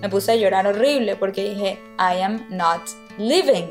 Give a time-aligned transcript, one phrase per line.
[0.00, 2.82] me puse a llorar horrible porque dije, I am not
[3.18, 3.70] living.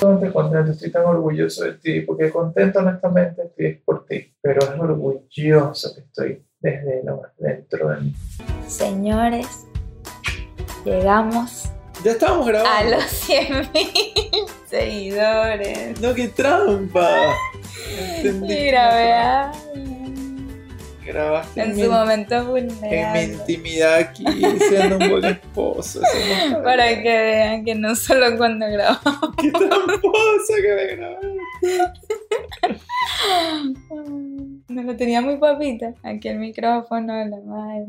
[0.00, 5.94] contento, estoy tan orgulloso de ti, porque contento honestamente estoy por ti, pero es orgulloso
[5.94, 8.14] que estoy desde lo más dentro de mí.
[8.66, 9.66] Señores,
[10.84, 11.70] llegamos
[12.02, 12.96] ya estábamos grabando.
[12.96, 16.00] A los 100 mil seguidores.
[16.00, 17.34] No, qué trampa.
[18.40, 19.52] Mira, vea
[21.12, 23.00] grabaste en, su momento vulnerable.
[23.00, 24.24] En mi intimidad aquí,
[24.68, 26.00] siendo un buen esposo.
[26.64, 29.34] Para que vean que no solo cuando grabamos.
[29.36, 31.38] ¡Qué tramposa que me grabaste!
[34.68, 35.94] No lo tenía muy papita.
[36.04, 37.86] Aquí el micrófono, la madre.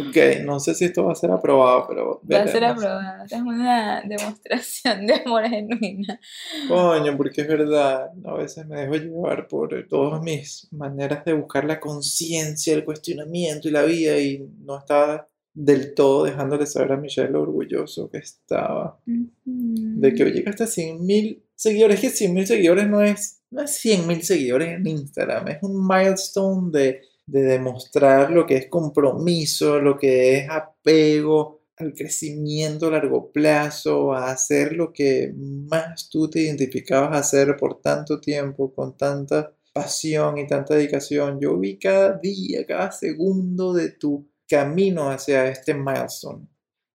[0.00, 2.20] Ok, no sé si esto va a ser aprobado, pero.
[2.30, 3.24] Va a ser aprobado.
[3.24, 6.20] Es una demostración de amor genuina.
[6.68, 8.10] Coño, porque es verdad.
[8.24, 13.68] A veces me dejo llevar por todas mis maneras de buscar la conciencia, el cuestionamiento
[13.68, 18.18] y la vida, y no estaba del todo dejándole saber a Michelle lo orgulloso que
[18.18, 22.00] estaba de que hoy llegaste a 100 mil seguidores.
[22.00, 25.86] Que 100 mil seguidores no es, no es 100 mil seguidores en Instagram, es un
[25.86, 32.92] milestone de de demostrar lo que es compromiso, lo que es apego al crecimiento a
[32.92, 38.72] largo plazo, a hacer lo que más tú te identificabas a hacer por tanto tiempo,
[38.72, 41.40] con tanta pasión y tanta dedicación.
[41.40, 46.46] Yo vi cada día, cada segundo de tu camino hacia este milestone.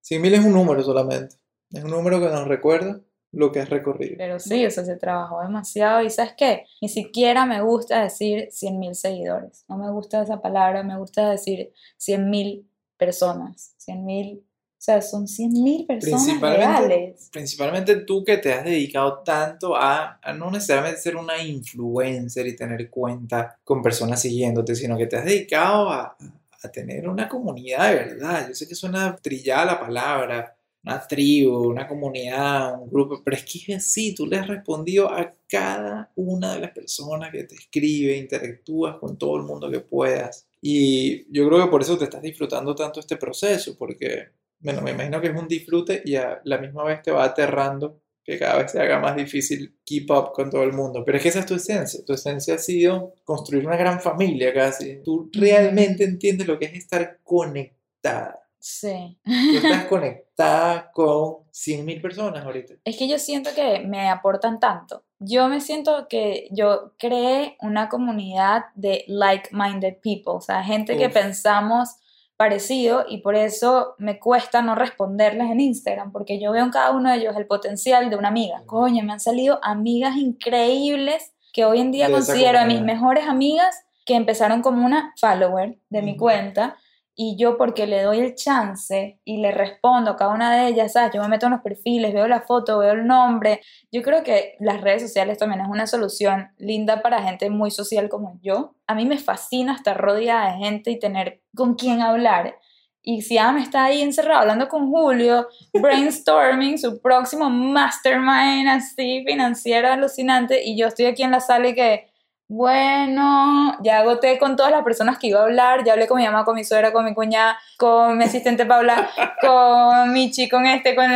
[0.01, 1.35] 100.000 es un número solamente,
[1.72, 3.01] es un número que nos recuerda
[3.31, 4.16] lo que has recorrido.
[4.17, 6.66] Pero sí, o sea, se trabajó demasiado y ¿sabes qué?
[6.81, 11.72] Ni siquiera me gusta decir 100.000 seguidores, no me gusta esa palabra, me gusta decir
[12.00, 12.66] 100.000
[12.97, 17.29] personas, 100.000, o sea, son 100.000 personas principalmente, reales.
[17.31, 22.56] Principalmente tú que te has dedicado tanto a, a no necesariamente ser una influencer y
[22.56, 26.17] tener cuenta con personas siguiéndote, sino que te has dedicado a,
[26.63, 28.47] a tener una comunidad de verdad.
[28.47, 33.44] Yo sé que suena trillada la palabra, una tribu, una comunidad, un grupo, pero es
[33.44, 37.56] que es así, tú le has respondido a cada una de las personas que te
[37.56, 40.47] escribe, interactúas con todo el mundo que puedas.
[40.62, 44.29] Y yo creo que por eso te estás disfrutando tanto este proceso, porque,
[44.59, 48.01] bueno, me imagino que es un disfrute y a la misma vez te va aterrando
[48.23, 51.03] que cada vez se haga más difícil keep up con todo el mundo.
[51.03, 52.06] Pero es que esa es tu esencia.
[52.06, 55.01] Tu esencia ha sido construir una gran familia casi.
[55.03, 59.18] Tú realmente entiendes lo que es estar conectada Sí.
[59.24, 62.75] Tú estás conectada con 100.000 personas ahorita.
[62.84, 65.03] Es que yo siento que me aportan tanto.
[65.20, 71.09] Yo me siento que yo creé una comunidad de like-minded people, o sea, gente que
[71.09, 71.96] pensamos
[72.38, 76.91] parecido y por eso me cuesta no responderles en Instagram, porque yo veo en cada
[76.91, 78.64] uno de ellos el potencial de una amiga.
[78.66, 83.84] Coño, me han salido amigas increíbles que hoy en día considero a mis mejores amigas
[84.06, 86.78] que empezaron como una follower de mi cuenta
[87.22, 90.94] y yo porque le doy el chance y le respondo a cada una de ellas,
[90.94, 91.12] ¿sabes?
[91.13, 93.59] Yo me meto en los perfiles, veo la foto, veo el nombre.
[93.91, 98.08] Yo creo que las redes sociales también es una solución linda para gente muy social
[98.08, 98.73] como yo.
[98.88, 102.55] A mí me fascina estar rodeada de gente y tener con quién hablar.
[103.03, 109.90] Y si Am está ahí encerrado hablando con Julio, brainstorming su próximo mastermind así financiero
[109.90, 112.09] alucinante, y yo estoy aquí en la sala y que
[112.51, 116.25] bueno, ya agoté con todas las personas que iba a hablar, ya hablé con mi
[116.25, 119.07] mamá, con mi suegra, con mi cuñada, con mi asistente Paula,
[119.40, 121.11] con Michi, con este, con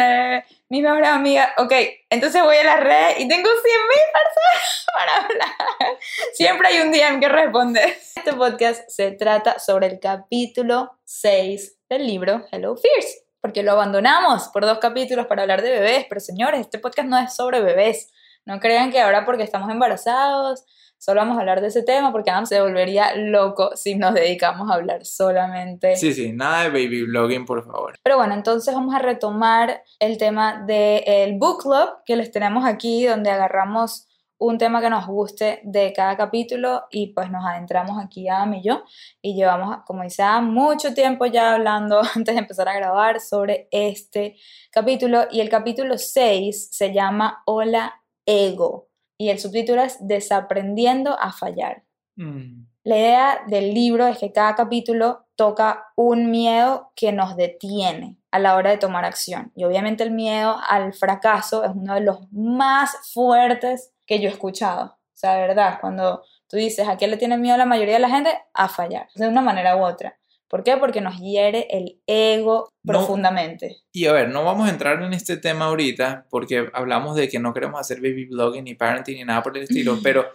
[0.69, 1.55] mi mejor amiga.
[1.57, 1.73] Ok,
[2.11, 5.97] entonces voy a la red y tengo 100 mil personas para hablar.
[6.33, 7.97] Siempre hay un día en que responder.
[8.15, 14.49] Este podcast se trata sobre el capítulo 6 del libro Hello Fears, porque lo abandonamos
[14.49, 18.11] por dos capítulos para hablar de bebés, pero señores, este podcast no es sobre bebés.
[18.45, 20.65] No crean que ahora porque estamos embarazados
[21.03, 24.71] solo vamos a hablar de ese tema porque Adam se volvería loco si nos dedicamos
[24.71, 25.97] a hablar solamente.
[25.97, 27.95] Sí, sí, nada de baby blogging, por favor.
[28.01, 33.05] Pero bueno, entonces vamos a retomar el tema del book club que les tenemos aquí,
[33.05, 34.07] donde agarramos
[34.37, 38.63] un tema que nos guste de cada capítulo y pues nos adentramos aquí Adam y
[38.63, 38.83] yo
[39.21, 44.37] y llevamos, como dice mucho tiempo ya hablando antes de empezar a grabar sobre este
[44.71, 51.31] capítulo y el capítulo 6 se llama Hola Ego y el subtítulo es Desaprendiendo a
[51.31, 51.83] fallar.
[52.15, 52.65] Mm.
[52.83, 58.39] La idea del libro es que cada capítulo toca un miedo que nos detiene a
[58.39, 59.51] la hora de tomar acción.
[59.55, 64.31] Y obviamente el miedo al fracaso es uno de los más fuertes que yo he
[64.33, 64.85] escuchado.
[64.85, 68.01] O sea, de verdad, cuando tú dices, ¿a qué le tiene miedo la mayoría de
[68.01, 68.37] la gente?
[68.53, 70.17] A fallar, de una manera u otra.
[70.53, 70.77] ¿Por qué?
[70.77, 73.77] Porque nos hiere el ego profundamente.
[73.91, 77.39] Y a ver, no vamos a entrar en este tema ahorita porque hablamos de que
[77.39, 80.27] no queremos hacer baby blogging ni parenting ni nada por el estilo, pero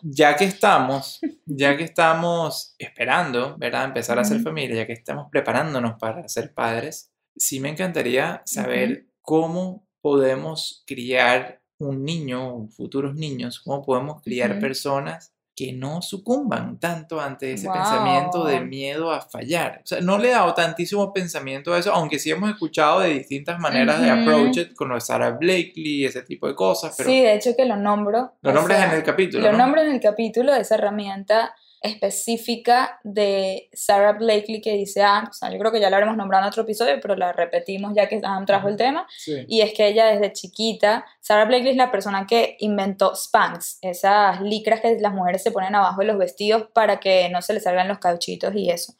[0.00, 3.84] ya que estamos, ya que estamos esperando, ¿verdad?
[3.84, 9.08] Empezar a hacer familia, ya que estamos preparándonos para ser padres, sí me encantaría saber
[9.20, 17.18] cómo podemos criar un niño futuros niños, cómo podemos criar personas que no sucumban tanto
[17.18, 19.80] ante ese pensamiento de miedo a fallar.
[19.82, 23.14] O sea, no le he dado tantísimo pensamiento a eso, aunque sí hemos escuchado de
[23.14, 26.94] distintas maneras de approach it, con Sarah Blakely, ese tipo de cosas.
[26.98, 28.34] Pero sí, de hecho que lo nombro.
[28.42, 29.50] Lo nombres en el capítulo.
[29.50, 35.28] Lo nombro en el capítulo, de esa herramienta específica de Sarah Blakely que dice, ah,
[35.30, 37.92] o sea, yo creo que ya la habremos nombrado en otro episodio, pero la repetimos
[37.94, 39.06] ya que Adam trajo el tema,
[39.48, 44.40] y es que ella desde chiquita, Sarah Blakely es la persona que inventó Spanx, esas
[44.40, 47.62] licras que las mujeres se ponen abajo de los vestidos para que no se les
[47.62, 48.94] salgan los cauchitos y eso.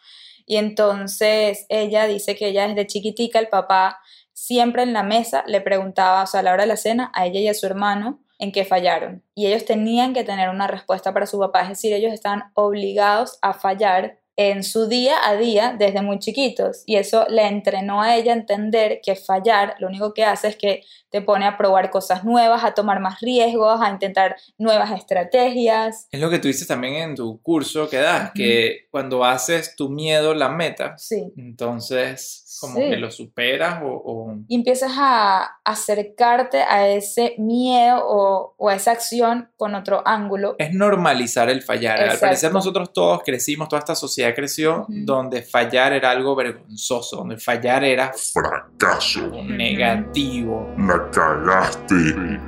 [0.47, 3.99] Y entonces ella dice que ella desde chiquitica, el papá
[4.33, 7.27] siempre en la mesa le preguntaba, o sea, a la hora de la cena, a
[7.27, 9.23] ella y a su hermano, en qué fallaron.
[9.35, 13.39] Y ellos tenían que tener una respuesta para su papá, es decir, ellos estaban obligados
[13.43, 18.17] a fallar en su día a día desde muy chiquitos y eso le entrenó a
[18.17, 21.91] ella a entender que fallar lo único que hace es que te pone a probar
[21.91, 26.07] cosas nuevas, a tomar más riesgos, a intentar nuevas estrategias.
[26.11, 29.89] Es lo que tú dices también en tu curso que das, que cuando haces tu
[29.89, 31.33] miedo la meta, sí.
[31.39, 38.75] entonces como que lo superas o, Y empiezas a acercarte a ese miedo o, a
[38.75, 40.57] esa acción con otro ángulo.
[40.59, 42.01] Es normalizar el fallar.
[42.01, 47.39] Al parecer nosotros todos crecimos, toda esta sociedad creció donde fallar era algo vergonzoso, donde
[47.39, 50.75] fallar era fracaso, negativo.
[50.79, 51.95] La cagaste.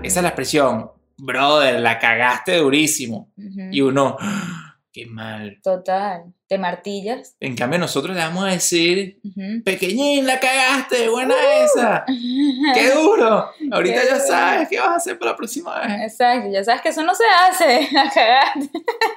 [0.02, 3.31] Esa es la expresión, brother, la cagaste durísimo.
[3.37, 4.78] Y uno, ¡ah!
[4.93, 5.58] qué mal.
[5.62, 7.37] Total te martillas.
[7.41, 9.21] En cambio, nosotros le vamos a decir,
[9.65, 12.05] pequeñín, la cagaste, buena esa.
[12.75, 13.50] ¡Qué duro!
[13.71, 16.12] Ahorita ya sabes qué vas a hacer para la próxima vez.
[16.12, 18.71] Exacto, ya sabes que eso no se hace, la cagaste.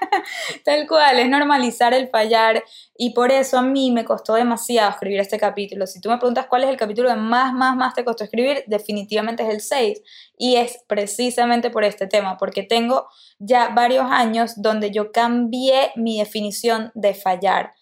[0.66, 2.64] Tal cual, es normalizar el fallar.
[2.98, 5.88] Y por eso a mí me costó demasiado escribir este capítulo.
[5.88, 8.64] Si tú me preguntas cuál es el capítulo que más, más, más te costó escribir,
[8.68, 10.02] definitivamente es el 6.
[10.38, 13.08] Y es precisamente por este tema, porque tengo
[13.40, 17.74] ya varios años donde yo cambié mi definición de fallar.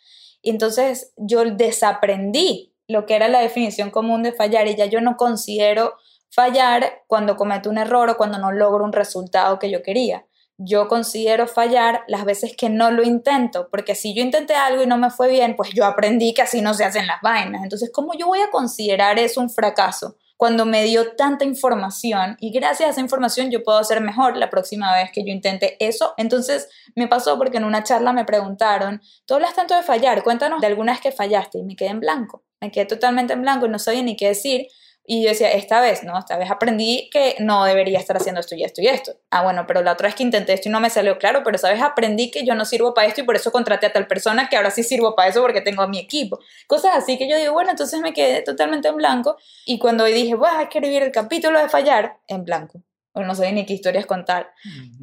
[0.43, 5.15] Entonces yo desaprendí lo que era la definición común de fallar y ya yo no
[5.15, 5.95] considero
[6.31, 10.25] fallar cuando cometo un error o cuando no logro un resultado que yo quería.
[10.57, 14.87] Yo considero fallar las veces que no lo intento, porque si yo intenté algo y
[14.87, 17.63] no me fue bien, pues yo aprendí que así no se hacen las vainas.
[17.63, 20.17] Entonces, ¿cómo yo voy a considerar eso un fracaso?
[20.39, 24.49] Cuando me dio tanta información y gracias a esa información yo puedo hacer mejor la
[24.49, 26.13] próxima vez que yo intente eso.
[26.15, 30.61] Entonces me pasó porque en una charla me preguntaron, tú hablas tanto de fallar, cuéntanos
[30.61, 33.69] de algunas que fallaste y me quedé en blanco, me quedé totalmente en blanco y
[33.69, 34.67] no sabía ni qué decir
[35.11, 38.53] y yo decía, esta vez, no, esta vez aprendí que no debería estar haciendo esto
[38.53, 39.13] y esto y esto.
[39.31, 41.57] Ah, bueno, pero la otra vez que intenté esto y no me salió claro, pero
[41.57, 44.49] sabes, aprendí que yo no sirvo para esto y por eso contraté a tal persona
[44.49, 46.37] que ahora sí sirvo para eso porque tengo a mi equipo.
[46.67, 49.35] Cosas así que yo digo, bueno, entonces me quedé totalmente en blanco
[49.65, 52.83] y cuando dije, voy a escribir el capítulo de fallar, en blanco.
[53.13, 54.51] O no sé ni qué historias contar.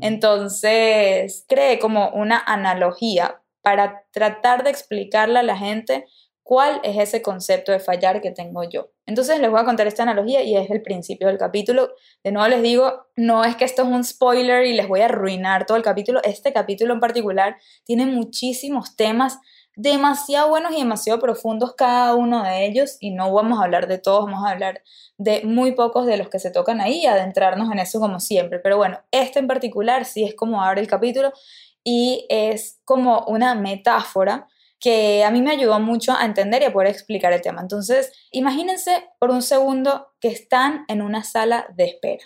[0.00, 6.06] Entonces, creé como una analogía para tratar de explicarle a la gente
[6.46, 8.92] cuál es ese concepto de fallar que tengo yo.
[9.04, 11.90] Entonces les voy a contar esta analogía y es el principio del capítulo.
[12.22, 15.06] De nuevo les digo, no es que esto es un spoiler y les voy a
[15.06, 16.20] arruinar todo el capítulo.
[16.22, 19.40] Este capítulo en particular tiene muchísimos temas
[19.74, 23.98] demasiado buenos y demasiado profundos cada uno de ellos y no vamos a hablar de
[23.98, 24.84] todos, vamos a hablar
[25.18, 28.60] de muy pocos de los que se tocan ahí y adentrarnos en eso como siempre.
[28.60, 31.32] Pero bueno, este en particular sí es como abre el capítulo
[31.82, 34.46] y es como una metáfora
[34.80, 37.60] que a mí me ayudó mucho a entender y a poder explicar el tema.
[37.62, 42.24] Entonces, imagínense por un segundo que están en una sala de espera,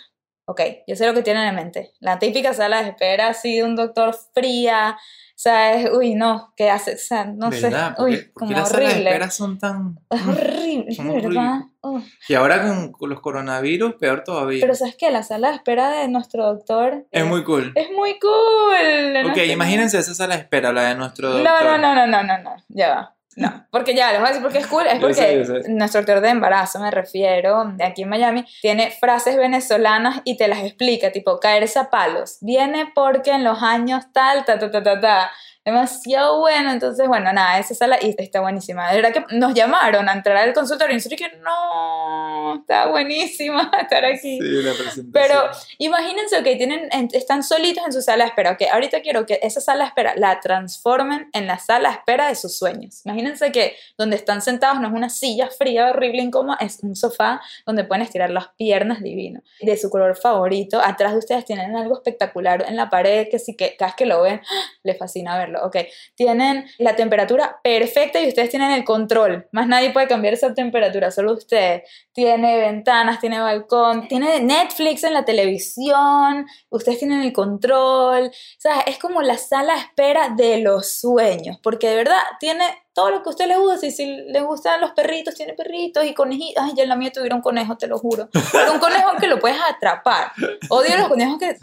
[0.51, 1.93] Ok, yo sé lo que tienen en mente.
[2.01, 6.53] La típica sala de espera así de un doctor fría, o sea, es, uy, no,
[6.57, 6.95] ¿qué hace?
[6.95, 7.91] O sea, no ¿Verdad?
[7.91, 9.09] sé, ¿Por qué- uy, por qué como las salas de horrible.
[9.11, 9.99] espera son tan...
[10.09, 11.25] Es horrible, Son ¿verdad?
[11.25, 11.67] horribles.
[11.83, 12.03] Uf.
[12.29, 14.59] Y ahora con, con los coronavirus, peor todavía.
[14.61, 15.09] Pero ¿sabes qué?
[15.09, 17.71] La sala de espera de nuestro doctor es muy cool.
[17.75, 19.31] es muy cool.
[19.31, 21.63] Ok, imagínense esa sala de espera, la de nuestro No, doctor.
[21.63, 23.15] no, no, no, no, no, no, ya va.
[23.35, 25.37] No, porque ya, les voy a decir por qué es cool, es Yo porque sé,
[25.37, 25.69] yo sé.
[25.69, 30.47] nuestro doctor de embarazo, me refiero, de aquí en Miami, tiene frases venezolanas y te
[30.49, 32.37] las explica, tipo, caerse a palos.
[32.41, 35.31] Viene porque en los años tal, ta, ta, ta, ta, ta.
[35.63, 38.89] Demasiado bueno, entonces, bueno, nada, esa sala y está buenísima.
[38.91, 43.69] De verdad que nos llamaron a entrar al consultorio y nosotros que no, está buenísima
[43.81, 44.39] estar aquí.
[44.39, 45.11] Sí, la presentación.
[45.11, 48.51] Pero imagínense, ok, tienen, en- están solitos en su sala de espera.
[48.53, 52.27] Ok, ahorita quiero que esa sala de espera la transformen en la sala de espera
[52.29, 53.05] de sus sueños.
[53.05, 57.39] Imagínense que donde están sentados no es una silla fría, horrible, incómoda, es un sofá
[57.67, 59.41] donde pueden estirar las piernas divino.
[59.61, 63.55] De su color favorito, atrás de ustedes tienen algo espectacular en la pared que sí
[63.55, 64.41] que cada vez que lo ven,
[64.83, 65.50] les fascina verlo.
[65.63, 65.77] Ok,
[66.15, 69.47] tienen la temperatura perfecta y ustedes tienen el control.
[69.51, 71.83] Más nadie puede cambiar esa temperatura, solo ustedes.
[72.13, 78.81] Tiene ventanas, tiene balcón, tiene Netflix en la televisión, ustedes tienen el control, o sea,
[78.81, 83.23] es como la sala de espera de los sueños, porque de verdad tiene todo lo
[83.23, 86.63] que a usted le gusta, y si le gustan los perritos, tiene perritos y conejitos,
[86.63, 89.27] ay, ya en la mía tuviera un conejo, te lo juro, pero un conejo que
[89.27, 90.31] lo puedes atrapar,
[90.69, 91.57] odio los conejos que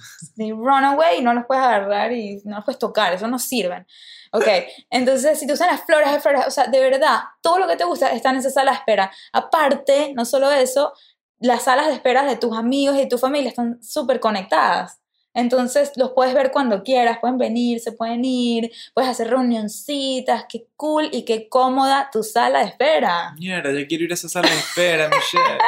[0.52, 3.87] run away y no los puedes agarrar y no los puedes tocar, eso no sirven.
[4.32, 4.47] Ok,
[4.90, 7.76] entonces si te gustan las flores, hay flores, o sea, de verdad, todo lo que
[7.76, 9.11] te gusta está en esa sala de espera.
[9.32, 10.92] Aparte, no solo eso,
[11.38, 15.00] las salas de espera de tus amigos y de tu familia están súper conectadas.
[15.35, 20.66] Entonces los puedes ver cuando quieras, pueden venir, se pueden ir, puedes hacer reunioncitas, qué
[20.76, 23.35] cool y qué cómoda tu sala de espera.
[23.38, 25.58] Mierda, yo quiero ir a esa sala de espera, Michelle.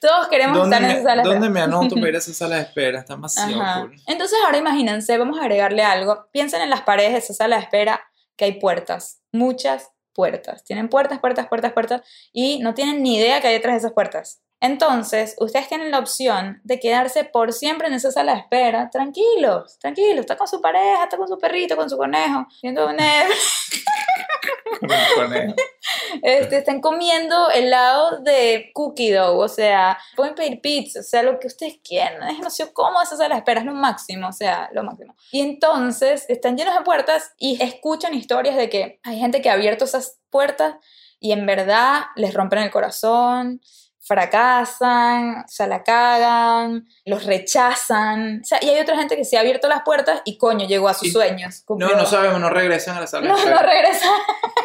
[0.00, 1.66] Todos queremos ¿Dónde, estar en esa sala de ¿Dónde espera.
[1.66, 3.00] me anoto para ir a esa sala de espera?
[3.00, 3.80] Está demasiado Ajá.
[3.82, 3.96] cool.
[4.06, 6.26] Entonces ahora imagínense, vamos a agregarle algo.
[6.32, 8.00] Piensen en las paredes de esa sala de espera
[8.36, 10.64] que hay puertas, muchas puertas.
[10.64, 13.92] Tienen puertas, puertas, puertas, puertas y no tienen ni idea que hay detrás de esas
[13.92, 14.40] puertas.
[14.64, 19.78] Entonces, ustedes tienen la opción de quedarse por siempre en esa sala de espera, tranquilos,
[19.78, 20.20] tranquilos.
[20.20, 23.32] Está con su pareja, está con su perrito, con su conejo, viendo el conejo.
[26.22, 31.38] este, están comiendo helado de cookie dough, o sea, pueden pedir pizza, o sea, lo
[31.38, 34.32] que ustedes quieran, es no sé cómo esas a la espera, es lo máximo, o
[34.32, 35.14] sea, lo máximo.
[35.30, 39.54] Y entonces están llenos de puertas y escuchan historias de que hay gente que ha
[39.54, 40.76] abierto esas puertas
[41.20, 43.60] y en verdad les rompen el corazón,
[44.06, 49.40] fracasan, se la cagan, los rechazan, o sea, y hay otra gente que se ha
[49.40, 51.60] abierto las puertas y coño, llegó a sus Y- sueños.
[51.60, 51.96] No, cumplió.
[51.96, 54.10] no sabemos, no regresan a la sala No, no regresan,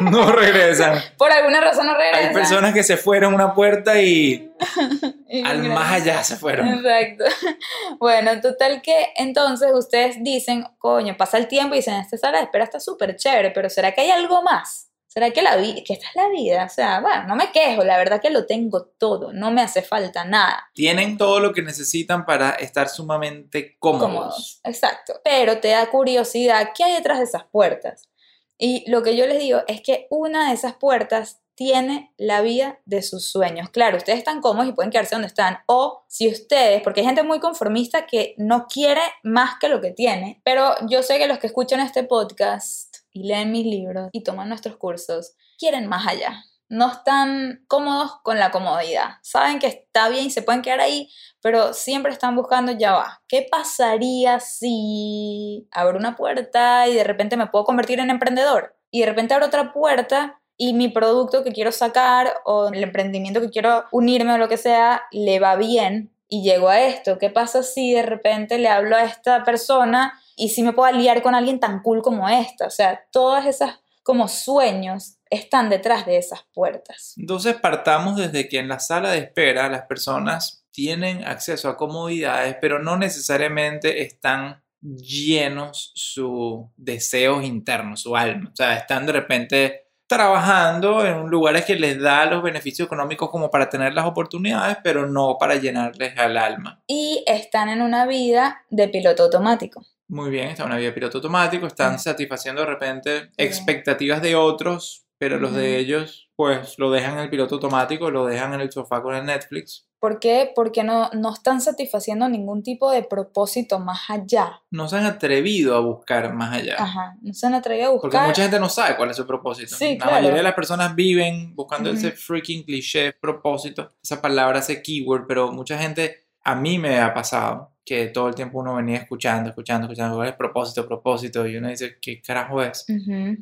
[0.00, 0.98] No regresan.
[1.18, 2.28] por alguna razón no regresan.
[2.28, 4.50] Hay personas que se fueron a una puerta y
[5.28, 5.74] Y al regresan.
[5.74, 6.68] más allá se fueron.
[6.68, 7.24] Exacto.
[7.98, 12.44] Bueno, total que entonces ustedes dicen, coño, pasa el tiempo y dicen, esta sala de
[12.44, 14.89] espera está súper chévere, pero ¿será que hay algo más?
[15.12, 16.64] ¿Será que la vida, que esta es la vida?
[16.64, 19.82] O sea, bueno, no me quejo, la verdad que lo tengo todo, no me hace
[19.82, 20.70] falta nada.
[20.72, 24.06] Tienen todo lo que necesitan para estar sumamente cómodos.
[24.06, 24.60] Cómodos.
[24.62, 25.14] Exacto.
[25.24, 28.08] Pero te da curiosidad, ¿qué hay detrás de esas puertas?
[28.56, 32.78] Y lo que yo les digo es que una de esas puertas tiene la vida
[32.84, 33.68] de sus sueños.
[33.70, 35.58] Claro, ustedes están cómodos y pueden quedarse donde están.
[35.66, 39.90] O si ustedes, porque hay gente muy conformista que no quiere más que lo que
[39.90, 44.22] tiene, pero yo sé que los que escuchan este podcast y leen mis libros y
[44.22, 46.44] toman nuestros cursos, quieren más allá.
[46.68, 49.16] No están cómodos con la comodidad.
[49.22, 53.22] Saben que está bien y se pueden quedar ahí, pero siempre están buscando, ya va,
[53.26, 58.76] ¿qué pasaría si abro una puerta y de repente me puedo convertir en emprendedor?
[58.92, 63.40] Y de repente abro otra puerta y mi producto que quiero sacar o el emprendimiento
[63.40, 67.18] que quiero unirme o lo que sea, le va bien y llego a esto.
[67.18, 71.22] ¿Qué pasa si de repente le hablo a esta persona y si me puedo aliar
[71.22, 72.66] con alguien tan cool como esta?
[72.66, 77.12] O sea, todas esas como sueños están detrás de esas puertas.
[77.18, 82.56] Entonces partamos desde que en la sala de espera las personas tienen acceso a comodidades,
[82.58, 88.48] pero no necesariamente están llenos sus deseos internos, su alma.
[88.50, 93.50] O sea, están de repente trabajando en lugares que les da los beneficios económicos como
[93.50, 96.82] para tener las oportunidades, pero no para llenarles al alma.
[96.88, 99.84] Y están en una vida de piloto automático.
[100.10, 105.38] Muy bien, está una de piloto automático, están satisfaciendo de repente expectativas de otros, pero
[105.38, 109.02] los de ellos pues lo dejan en el piloto automático, lo dejan en el sofá
[109.02, 109.86] con el Netflix.
[110.00, 110.50] ¿Por qué?
[110.54, 114.62] Porque no, no están satisfaciendo ningún tipo de propósito más allá.
[114.70, 116.76] No se han atrevido a buscar más allá.
[116.78, 118.26] Ajá, no se han atrevido a Porque buscar.
[118.26, 119.76] mucha gente no sabe cuál es su propósito.
[119.76, 120.12] Sí, la claro.
[120.12, 121.98] mayoría de las personas viven buscando Ujú.
[121.98, 127.12] ese freaking cliché propósito, esa palabra, ese keyword, pero mucha gente, a mí me ha
[127.12, 131.44] pasado, que todo el tiempo uno venía escuchando, escuchando, escuchando, ¿cuál es propósito, propósito?
[131.44, 132.86] Y uno dice, ¿qué carajo es?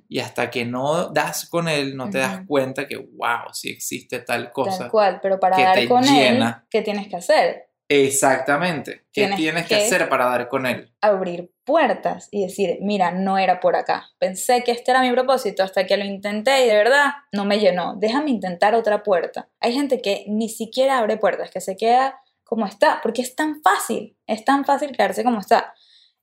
[0.08, 4.20] Y hasta que no das con él, no te das cuenta que, wow, sí existe
[4.20, 4.78] tal cosa.
[4.84, 6.62] Tal cual, pero para dar con llena.
[6.62, 7.68] él, ¿qué tienes que hacer?
[7.90, 9.02] Exactamente.
[9.12, 10.94] ¿Qué Tienes tienes que que- hacer para dar con él?
[11.02, 14.06] Abrir puertas y decir, mira, no era por acá.
[14.18, 17.58] Pensé que este era mi propósito hasta que lo intenté y de verdad no me
[17.58, 17.96] llenó.
[17.96, 19.48] Déjame intentar otra puerta.
[19.60, 23.60] Hay gente que ni siquiera abre puertas, que se queda como está, porque es tan
[23.60, 25.74] fácil, es tan fácil quedarse como está.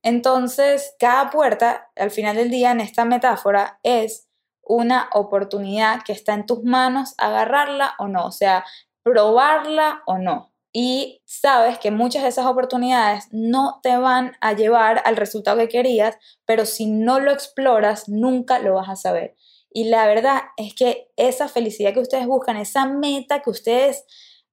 [0.01, 4.27] Entonces, cada puerta, al final del día, en esta metáfora, es
[4.63, 8.65] una oportunidad que está en tus manos, agarrarla o no, o sea,
[9.03, 10.51] probarla o no.
[10.73, 15.69] Y sabes que muchas de esas oportunidades no te van a llevar al resultado que
[15.69, 19.35] querías, pero si no lo exploras, nunca lo vas a saber.
[19.69, 24.05] Y la verdad es que esa felicidad que ustedes buscan, esa meta que ustedes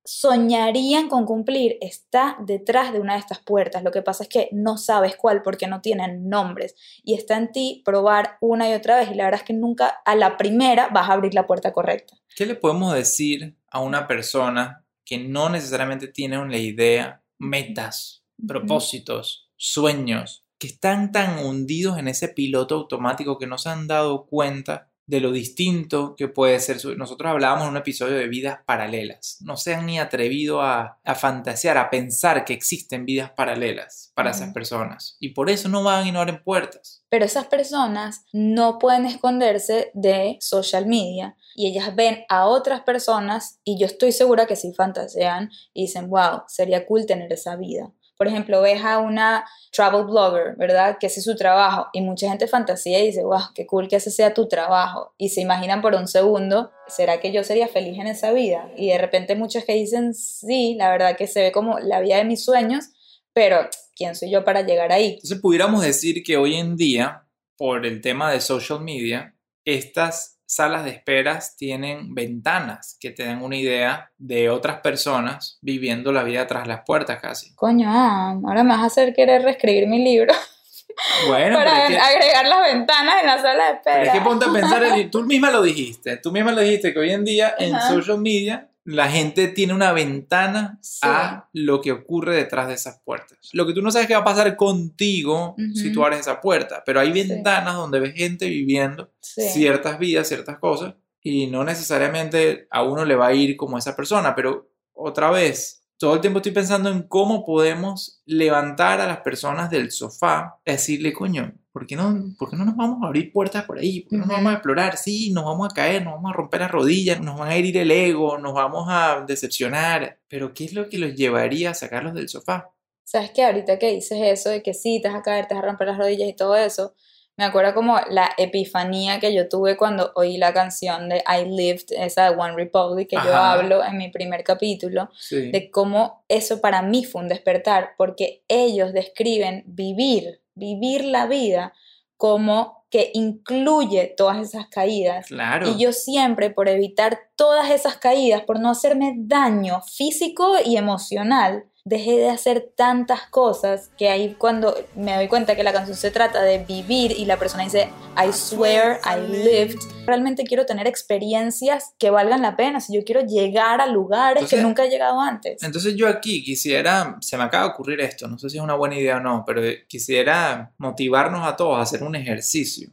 [0.05, 3.83] soñarían con cumplir está detrás de una de estas puertas.
[3.83, 7.53] Lo que pasa es que no sabes cuál porque no tienen nombres y está en
[7.53, 10.89] ti probar una y otra vez y la verdad es que nunca a la primera
[10.89, 12.17] vas a abrir la puerta correcta.
[12.35, 19.51] ¿Qué le podemos decir a una persona que no necesariamente tiene una idea, metas, propósitos,
[19.57, 24.92] sueños, que están tan hundidos en ese piloto automático que no se han dado cuenta
[25.07, 26.79] de lo distinto que puede ser.
[26.97, 29.39] Nosotros hablábamos en un episodio de vidas paralelas.
[29.41, 34.31] No se han ni atrevido a, a fantasear, a pensar que existen vidas paralelas para
[34.31, 35.17] esas personas.
[35.19, 37.05] Y por eso no van y no abren puertas.
[37.09, 43.61] Pero esas personas no pueden esconderse de social media y ellas ven a otras personas
[43.65, 47.93] y yo estoy segura que sí fantasean y dicen, wow, sería cool tener esa vida.
[48.23, 50.97] Por ejemplo, ves a una travel blogger, ¿verdad?
[51.01, 53.97] Que ese es su trabajo y mucha gente fantasea y dice, wow, qué cool que
[53.97, 55.13] ese sea tu trabajo.
[55.19, 58.71] Y se imaginan por un segundo, ¿será que yo sería feliz en esa vida?
[58.77, 62.19] Y de repente muchos que dicen, sí, la verdad que se ve como la vida
[62.19, 62.91] de mis sueños,
[63.33, 65.15] pero ¿quién soy yo para llegar ahí?
[65.15, 67.27] Entonces pudiéramos decir que hoy en día,
[67.57, 73.43] por el tema de social media, estas salas de esperas tienen ventanas que te dan
[73.43, 77.55] una idea de otras personas viviendo la vida tras las puertas casi.
[77.55, 80.35] Coño, ah, ahora me vas a hacer querer reescribir mi libro
[81.27, 83.97] Bueno, pero para es, que, agregar las ventanas en la sala de espera.
[83.97, 86.93] pero es que ponte a pensar, en- tú misma lo dijiste, tú misma lo dijiste
[86.93, 87.89] que hoy en día en Ajá.
[87.89, 91.01] social media la gente tiene una ventana Sí.
[91.05, 93.39] a lo que ocurre detrás de esas puertas.
[93.53, 95.95] Lo que tú no sabes qué va a pasar contigo si Ujú.
[95.95, 97.29] tú abres esa puerta, pero hay Sí.
[97.29, 99.43] ventanas donde ves gente viviendo Sí.
[99.53, 103.95] ciertas vidas, ciertas cosas, y no necesariamente a uno le va a ir como esa
[103.95, 109.19] persona, pero otra vez, todo el tiempo estoy pensando en cómo podemos levantar a las
[109.21, 113.33] personas del sofá, decirle, coño, ¿por qué no, por qué no nos vamos a abrir
[113.33, 114.01] puertas por ahí?
[114.01, 114.97] ¿Por qué no nos vamos a explorar?
[114.97, 117.77] Sí, nos vamos a caer, nos vamos a romper las rodillas, nos van a herir
[117.79, 122.15] el ego, nos vamos a decepcionar, pero ¿qué es lo que los llevaría a sacarlos
[122.15, 122.71] del sofá?
[123.05, 123.45] ¿Sabes qué?
[123.45, 125.89] Ahorita que dices eso de que sí, te vas a caer, te vas a romper
[125.89, 126.95] las rodillas y todo eso,
[127.37, 131.87] me acuerdo como la epifanía que yo tuve cuando oí la canción de I Lived,
[131.99, 133.53] esa de One Republic que yo Ajá.
[133.53, 135.51] hablo en mi primer capítulo, Sí.
[135.51, 141.73] de cómo eso para mí fue un despertar, porque ellos describen vivir, vivir la vida
[142.17, 145.27] como que incluye todas esas caídas.
[145.27, 145.69] Claro.
[145.71, 151.65] Y yo siempre, por evitar todas esas caídas, por no hacerme daño físico y emocional,
[151.85, 156.11] dejé de hacer tantas cosas que ahí cuando me doy cuenta que la canción se
[156.13, 161.95] trata de vivir y la persona dice, I swear, I lived, realmente quiero tener experiencias
[161.99, 165.21] que valgan la pena, si yo quiero llegar a lugares Entonces- que nunca he llegado
[165.21, 165.63] antes.
[165.63, 168.75] Entonces yo aquí quisiera, se me acaba de ocurrir esto, no sé si es una
[168.75, 172.91] buena idea o no, pero quisiera motivarnos a todos a hacer un ejercicio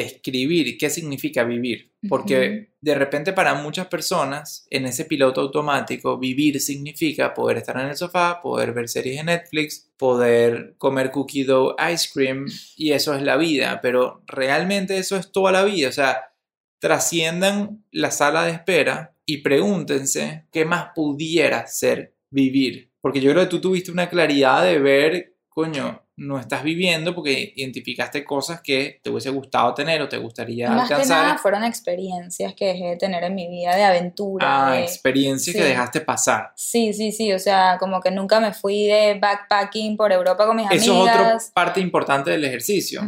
[0.00, 1.92] escribir qué significa vivir.
[2.08, 7.88] Porque de repente para muchas personas en ese piloto automático vivir significa poder estar en
[7.88, 13.14] el sofá, poder ver series en Netflix, poder comer cookie dough ice cream y eso
[13.14, 16.32] es la vida, pero realmente eso es toda la vida, o sea,
[16.80, 22.90] trasciendan la sala de espera y pregúntense qué más pudiera ser vivir.
[23.00, 27.52] Porque yo creo que tú tuviste una claridad de ver, coño, no estás viviendo porque
[27.56, 31.26] identificaste cosas que te hubiese gustado tener o te gustaría Más que alcanzar.
[31.26, 34.68] nada fueron experiencias que dejé de tener en mi vida de aventura.
[34.68, 36.52] Ah, de- experiencias que dejaste pasar.
[36.56, 40.56] Sí, sí, sí, o sea, como que nunca me fui de backpacking por Europa con
[40.56, 41.50] mis Eso es otra amigas.
[41.54, 43.02] parte importante del ejercicio.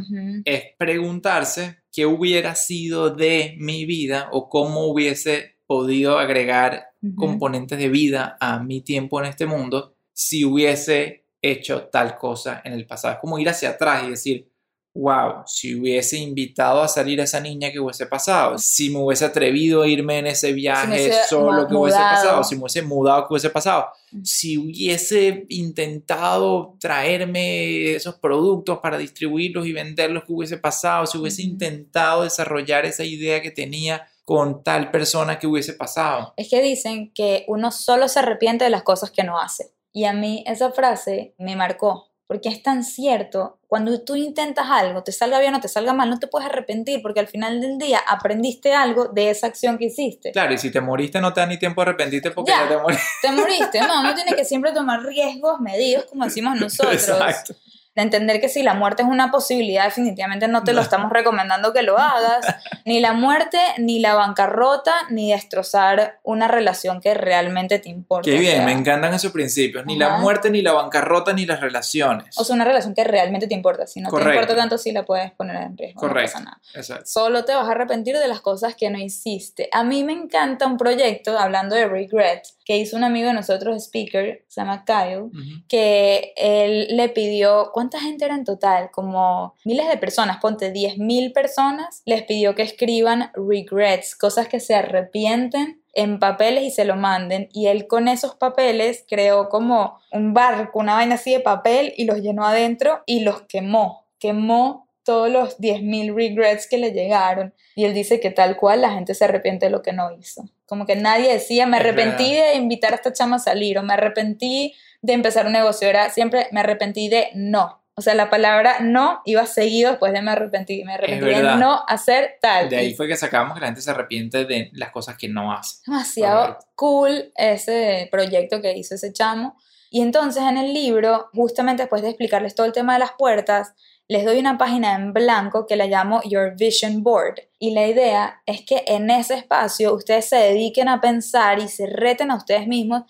[0.44, 7.14] Es preguntarse qué hubiera sido de mi vida o cómo hubiese podido agregar Ujú.
[7.16, 12.72] componentes de vida a mi tiempo en este mundo si hubiese hecho tal cosa en
[12.72, 13.14] el pasado.
[13.14, 14.48] Es como ir hacia atrás y decir,
[14.96, 19.24] wow, si hubiese invitado a salir a esa niña que hubiese pasado, si me hubiese
[19.24, 23.35] atrevido a irme en ese viaje solo que hubiese pasado, si me hubiese mudado que
[23.35, 24.22] hubiese pasado, Mm.
[24.24, 31.42] si hubiese intentado traerme esos productos para distribuirlos y venderlos que hubiese pasado, si hubiese
[31.42, 36.33] intentado desarrollar esa idea que tenía con tal persona que hubiese pasado.
[36.37, 39.72] Es que dicen que uno solo se arrepiente de las cosas que no hace.
[39.96, 45.04] Y a mí esa frase me marcó, porque es tan cierto, cuando tú intentas algo,
[45.04, 47.78] te salga bien o te salga mal, no te puedes arrepentir, porque al final del
[47.78, 50.33] día aprendiste algo de esa acción que hiciste.
[50.33, 52.62] Claro, y si te moriste no te da ni tiempo de arrepentirte porque Ya.
[52.62, 53.04] ya, te moriste.
[53.22, 56.92] Te moriste, no, no tiene que siempre tomar riesgos medidos como decimos nosotros.
[56.94, 57.54] Exacto.
[57.94, 61.72] De entender que si la muerte es una posibilidad, definitivamente no te lo estamos recomendando
[61.72, 62.44] que lo hagas.
[62.85, 68.28] Ni la muerte, ni la bancarrota, ni destrozar una relación que realmente te importa.
[68.30, 69.87] Qué o bien, sea, me encantan esos principios.
[69.87, 72.38] Ni la muerte, ni la bancarrota, ni las relaciones.
[72.38, 73.87] O sea, una relación que realmente te importa.
[73.87, 74.30] Si no Correcto.
[74.30, 76.00] te importa tanto, sí la puedes poner en riesgo.
[76.00, 76.38] Correcto.
[76.40, 76.61] No pasa nada.
[76.74, 77.04] Exacto.
[77.07, 79.70] Solo te vas a arrepentir de las cosas que no hiciste.
[79.72, 83.76] A mí me encanta un proyecto, hablando de regret, que hizo un amigo de nosotros,
[83.83, 85.64] speaker, se llama Kyle, Ujú.
[85.68, 88.90] que él le pidió, ¿cuánta gente era en total?
[88.90, 94.75] Como miles de personas, ponte 10.000 personas, les pidió que escriban regrets, cosas que se
[94.75, 97.51] arrepienten en papeles y se lo manden.
[97.53, 102.07] Y él con esos papeles creó como un barco, una vaina así de papel y
[102.07, 104.07] los llenó adentro y los quemó.
[104.18, 107.53] Quemó todos los 10.000 regrets que le llegaron.
[107.75, 110.49] Y él dice que tal cual la gente se arrepiente de lo que no hizo.
[110.64, 113.92] Como que nadie decía, me arrepentí de invitar a esta chama a salir o me
[113.92, 114.73] arrepentí
[115.05, 115.87] de empezar un negocio.
[115.87, 117.83] Era siempre me arrepentí de no.
[117.95, 120.83] O sea, la palabra no iba seguido después de me arrepentí.
[120.83, 122.69] Me arrepentí de no hacer tal.
[122.69, 125.53] De ahí fue que sacamos que la gente se arrepiente de las cosas que no
[125.53, 125.77] hace.
[125.87, 129.57] demasiado cool ese proyecto que hizo ese chamo.
[129.90, 133.75] Y entonces en el libro, justamente después de explicarles todo el tema de las puertas,
[134.09, 137.43] les doy una página en blanco que la llamo Your Vision Board.
[137.59, 141.87] Y la idea es que en ese espacio ustedes se dediquen a pensar y se
[141.87, 143.03] reten a ustedes mismos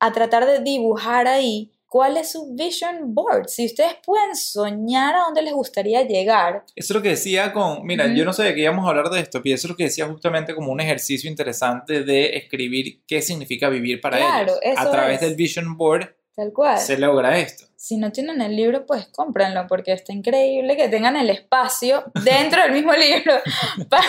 [0.00, 3.48] a tratar de dibujar ahí cuál es su vision board.
[3.48, 7.84] Si ustedes pueden soñar a dónde les gustaría llegar, Eso es lo que decía con,
[7.84, 8.14] mira, Ujú.
[8.14, 10.06] yo no sabía que íbamos a hablar de esto, pero eso es lo que decía
[10.06, 14.78] justamente como un ejercicio interesante de escribir qué significa vivir para Claro, ellos.
[14.78, 15.20] A través es.
[15.22, 16.78] del Vision Board tal cual.
[16.78, 17.66] se logra esto.
[17.76, 22.62] si no tienen el libro, pues cómprenlo, porque está increíble que tengan el espacio dentro
[22.62, 23.34] del mismo libro
[23.90, 24.04] para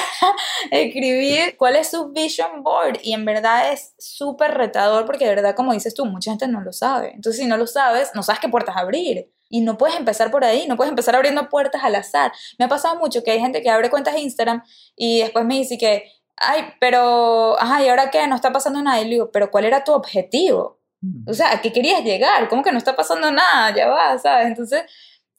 [0.72, 3.00] escribir cuál es su vision board.
[3.04, 6.62] Y en verdad es súper retador, porque de verdad, como dices tú, mucha gente no
[6.62, 7.12] lo sabe.
[7.14, 9.32] Entonces, si no lo sabes, no sabes qué puertas abrir.
[9.50, 12.32] Y no puedes empezar por ahí, no puedes empezar abriendo puertas al azar.
[12.58, 14.64] Me ha pasado mucho que hay gente que abre cuentas de Instagram
[14.96, 18.26] y después me dice que, ay, pero, ajá, ¿y ahora qué?
[18.28, 19.02] No está pasando nada.
[19.02, 20.81] Y le digo, pero ¿cuál era tu objetivo?
[21.26, 22.48] O sea, ¿a qué querías llegar?
[22.48, 23.74] ¿Cómo que no está pasando nada?
[23.76, 24.48] Ya va, ¿sabes?
[24.48, 24.84] Entonces,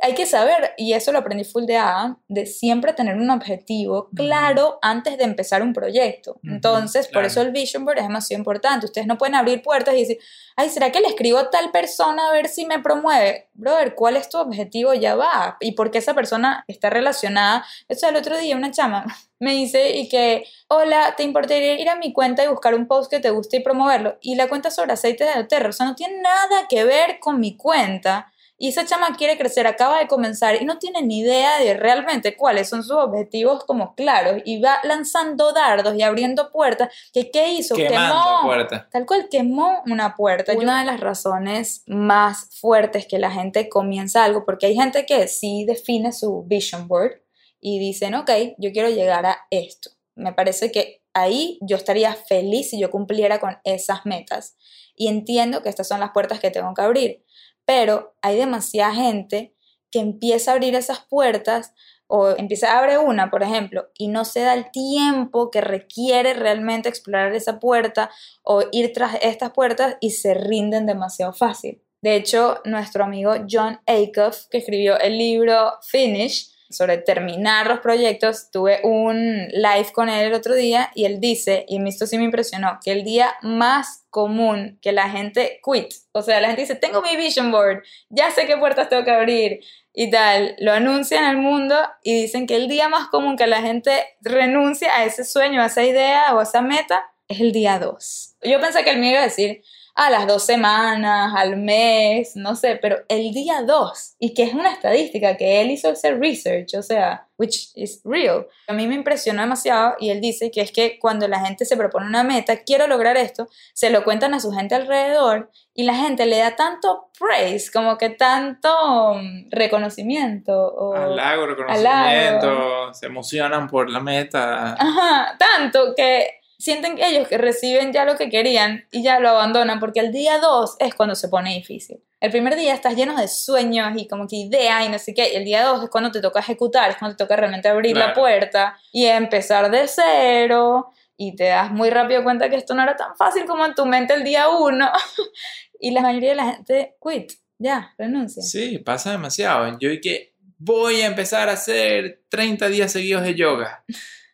[0.04, 4.10] hay que saber, y eso lo aprendí full de A, de siempre tener un objetivo
[4.16, 6.40] claro antes de empezar un proyecto.
[6.42, 8.86] Entonces, por eso el vision board es demasiado importante.
[8.86, 10.18] Ustedes no pueden abrir puertas y decir,
[10.56, 13.48] ay, ¿será que le escribo a tal persona a ver si me promueve?
[13.54, 14.92] Brother, ¿cuál es tu objetivo?
[14.92, 15.56] Ya va.
[15.60, 17.64] ¿Y por qué esa persona está relacionada?
[17.88, 19.04] Eso el otro día una chama
[19.38, 23.08] me dice y que, hola, ¿te importaría ir a mi cuenta y buscar un post
[23.08, 24.18] que te guste y promoverlo?
[24.20, 27.38] Y la cuenta sobre aceite de Doterra, o sea, no tiene nada que ver con
[27.38, 28.31] mi cuenta.
[28.62, 32.36] Y esa chama quiere crecer, acaba de comenzar y no tiene ni idea de realmente
[32.36, 36.94] cuáles son sus objetivos como claros y va lanzando dardos y abriendo puertas.
[37.12, 37.74] que ¿Qué hizo?
[37.74, 38.42] Quemando Quemó.
[38.44, 38.88] puertas.
[38.88, 40.52] Tal cual quemó una puerta.
[40.52, 45.26] Una de las razones más fuertes que la gente comienza algo, porque hay gente que
[45.26, 47.20] sí define su vision board
[47.60, 49.90] y dicen, ok, yo quiero llegar a esto.
[50.14, 54.56] Me parece que ahí yo estaría feliz si yo cumpliera con esas metas.
[54.94, 57.24] Y entiendo que estas son las puertas que tengo que abrir.
[57.64, 59.54] Pero hay demasiada gente
[59.90, 61.74] que empieza a abrir esas puertas
[62.06, 66.88] o empieza, abre una, por ejemplo, y no se da el tiempo que requiere realmente
[66.88, 68.10] explorar esa puerta
[68.42, 71.82] o ir tras estas puertas y se rinden demasiado fácil.
[72.02, 78.50] De hecho, nuestro amigo John Acuff, que escribió el libro Finish, sobre terminar los proyectos,
[78.50, 82.24] tuve un live con él el otro día y él dice, y esto sí me
[82.24, 86.74] impresionó, que el día más común que la gente quit, o sea, la gente dice,
[86.74, 89.60] tengo mi vision board, ya sé qué puertas tengo que abrir
[89.94, 93.60] y tal, lo anuncian al mundo y dicen que el día más común que la
[93.62, 97.78] gente renuncia a ese sueño, a esa idea o a esa meta es el día
[97.78, 98.36] 2.
[98.42, 99.62] Yo pensé que él me iba a decir,
[99.94, 104.54] a las dos semanas, al mes, no sé, pero el día dos, y que es
[104.54, 108.46] una estadística que él hizo ese research, o sea, which is real.
[108.68, 111.76] A mí me impresionó demasiado y él dice que es que cuando la gente se
[111.76, 115.94] propone una meta, quiero lograr esto, se lo cuentan a su gente alrededor y la
[115.94, 120.52] gente le da tanto praise, como que tanto mm, reconocimiento.
[120.54, 124.72] O halago, reconocimiento, se emocionan por la meta.
[124.72, 129.30] Ajá, tanto que sienten que ellos que reciben ya lo que querían y ya lo
[129.30, 132.00] abandonan porque el día 2 es cuando se pone difícil.
[132.20, 135.32] El primer día estás lleno de sueños y como que ideas y no sé qué.
[135.32, 137.96] Y el día 2 es cuando te toca ejecutar, es cuando te toca realmente abrir
[137.96, 140.92] la puerta y empezar de cero.
[141.16, 143.84] Y te das muy rápido cuenta que esto no era tan fácil como en tu
[143.84, 144.92] mente el día 1.
[145.80, 148.40] y la mayoría de la gente quit, ya, renuncia.
[148.40, 149.76] Sí, pasa demasiado.
[149.80, 153.84] Yo y que voy a empezar a hacer 30 días seguidos de yoga.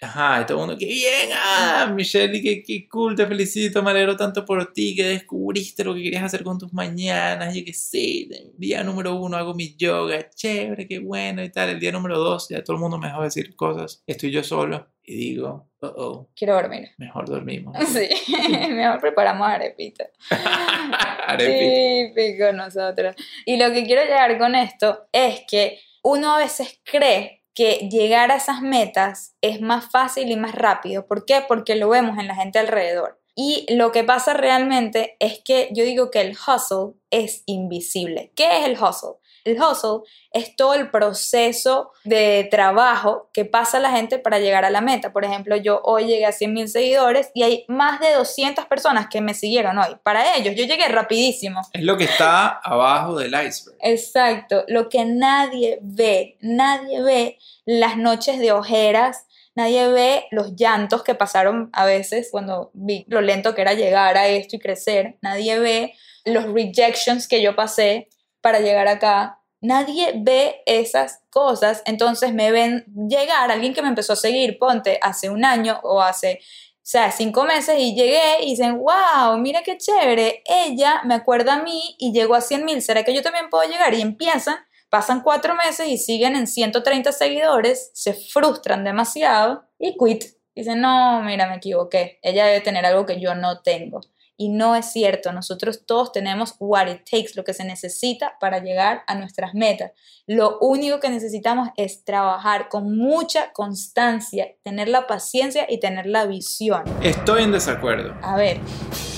[0.01, 3.91] Ajá, y todo el mundo, qué bien, ah, Michelle, qué, qué cool, te felicito, me
[3.91, 7.73] alegro tanto por ti, que descubriste lo que querías hacer con tus mañanas, y que
[7.73, 12.17] sí, día número uno hago mi yoga, chévere, qué bueno y tal, el día número
[12.19, 15.87] dos ya todo el mundo me dejó decir cosas, estoy yo solo y digo, oh,
[15.87, 16.29] oh.
[16.37, 16.91] Quiero dormir.
[16.99, 17.75] Mejor dormimos.
[17.89, 18.09] Sí,
[18.71, 20.05] mejor preparamos arepita.
[21.27, 22.15] arepita.
[22.15, 23.17] Típico nosotros.
[23.47, 28.31] Y lo que quiero llegar con esto es que uno a veces cree que llegar
[28.31, 31.09] a esas metas es más fácil y más rápido.
[31.09, 31.43] ¿Por qué?
[31.49, 33.21] Porque lo vemos en la gente alrededor.
[33.35, 38.31] Y lo que pasa realmente es que yo digo que el hustle es invisible.
[38.37, 39.19] ¿Qué es el hustle?
[39.49, 44.71] El hustle es todo el proceso de trabajo que pasa la gente para llegar a
[44.71, 45.13] la meta.
[45.13, 49.09] Por ejemplo, yo hoy llegué a 100 mil seguidores y hay más de 200 personas
[49.09, 49.97] que me siguieron hoy.
[50.03, 51.63] Para ellos, yo llegué rapidísimo.
[51.73, 53.79] Es lo que está abajo del iceberg.
[53.81, 61.03] Exacto, lo que nadie ve, nadie ve las noches de ojeras, nadie ve los llantos
[61.03, 65.17] que pasaron a veces cuando vi lo lento que era llegar a esto y crecer,
[65.23, 68.09] nadie ve los rejections que yo pasé
[68.41, 74.13] para llegar acá, Nadie ve esas cosas, entonces me ven llegar, alguien que me empezó
[74.13, 78.51] a seguir, ponte, hace un año o hace, o sea, cinco meses y llegué y
[78.51, 82.83] dicen, wow, mira qué chévere, ella me acuerda a mí y llegó a 100 mil,
[82.83, 83.95] ¿será que yo también puedo llegar?
[83.95, 84.59] Y empiezan,
[84.91, 90.25] pasan cuatro meses y siguen en 130 seguidores, se frustran demasiado y quit.
[90.55, 94.01] Dicen, no, mira, me equivoqué, ella debe tener algo que yo no tengo.
[94.41, 98.61] Y no es cierto, nosotros todos tenemos what it takes, lo que se necesita para
[98.61, 99.91] llegar a nuestras metas.
[100.29, 106.27] Lo único que necesitamos es trabajar con mucha constancia, tener la paciencia y tener la
[106.27, 106.85] visión.
[107.03, 108.15] Estoy en desacuerdo.
[108.23, 108.61] A ver.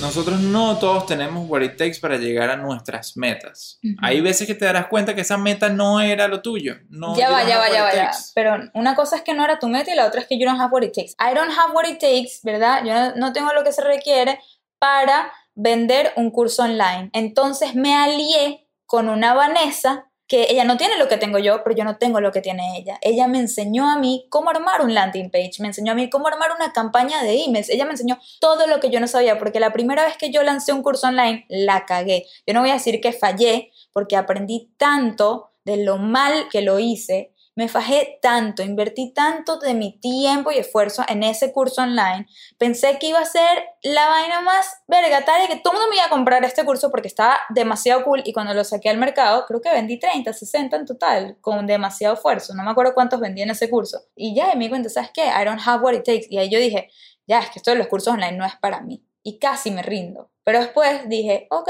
[0.01, 3.79] Nosotros no todos tenemos what it takes para llegar a nuestras metas.
[4.01, 6.77] Hay veces que te darás cuenta que esa meta no era lo tuyo.
[6.89, 9.69] No ya va, ya va, ya va, Pero una cosa es que no era tu
[9.69, 11.13] meta y la otra es que you don't have what it takes.
[11.21, 12.83] I don't have what it takes, ¿verdad?
[12.87, 14.39] Yo no tengo lo que se requiere
[14.81, 17.11] para vender un curso online.
[17.13, 21.75] Entonces me alié con una Vanessa que ella no tiene lo que tengo yo, pero
[21.75, 22.99] yo no tengo lo que tiene ella.
[23.03, 26.29] Ella me enseñó a mí cómo armar un landing page, me enseñó a mí cómo
[26.29, 29.59] armar una campaña de emails, ella me enseñó todo lo que yo no sabía, porque
[29.59, 32.27] la primera vez que yo lancé un curso online, la cagué.
[32.47, 36.79] Yo no voy a decir que fallé, porque aprendí tanto de lo mal que lo
[36.79, 42.27] hice me fajé tanto, invertí tanto de mi tiempo y esfuerzo en ese curso online.
[42.57, 46.07] Pensé que iba a ser la vaina más vergataria, que todo el mundo me iba
[46.07, 49.61] a comprar este curso porque estaba demasiado cool y cuando lo saqué al mercado, creo
[49.61, 52.55] que vendí 30, 60 en total, con demasiado esfuerzo.
[52.55, 54.07] No me acuerdo cuántos vendí en ese curso.
[54.17, 55.27] Y ya me di cuenta, ¿sabes qué?
[55.27, 56.29] I don't have what it takes.
[56.31, 56.89] Y ahí yo dije,
[57.27, 59.05] ya, es que esto de los cursos online no es para mí.
[59.23, 60.31] Y casi me rindo.
[60.45, 61.69] Pero después dije, ok,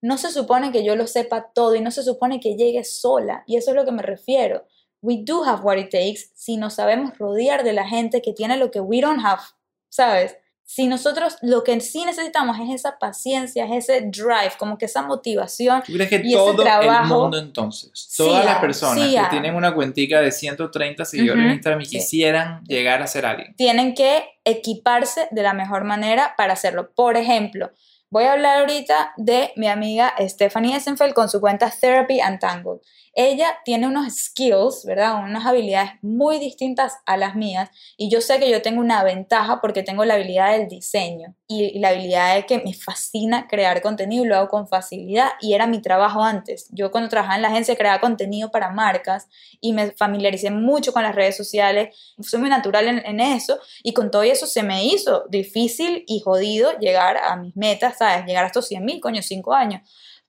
[0.00, 3.42] no se supone que yo lo sepa todo y no se supone que llegue sola.
[3.48, 4.64] Y eso es lo que me refiero
[5.00, 8.56] we do have what it takes si nos sabemos rodear de la gente que tiene
[8.56, 9.42] lo que we don't have,
[9.88, 10.36] ¿sabes?
[10.70, 15.00] Si nosotros lo que sí necesitamos es esa paciencia, es ese drive, como que esa
[15.00, 15.82] motivación.
[15.82, 20.30] ¿Tú crees que todo el mundo entonces, todas las personas que tienen una cuentica de
[20.30, 23.56] 130 seguidores en Instagram y quisieran llegar a ser alguien?
[23.56, 26.92] Tienen que equiparse de la mejor manera para hacerlo.
[26.94, 27.70] Por ejemplo,
[28.10, 32.80] voy a hablar ahorita de mi amiga Stephanie Essenfeld con su cuenta Therapy and Tangle
[33.18, 35.24] ella tiene unos skills, ¿verdad?
[35.24, 39.60] Unas habilidades muy distintas a las mías y yo sé que yo tengo una ventaja
[39.60, 44.24] porque tengo la habilidad del diseño y la habilidad de que me fascina crear contenido
[44.24, 46.68] y lo hago con facilidad y era mi trabajo antes.
[46.70, 49.26] Yo cuando trabajaba en la agencia creaba contenido para marcas
[49.60, 53.94] y me familiaricé mucho con las redes sociales, soy muy natural en, en eso y
[53.94, 58.26] con todo eso se me hizo difícil y jodido llegar a mis metas, ¿sabes?
[58.26, 59.80] Llegar a estos 100 mil, coño, 5 años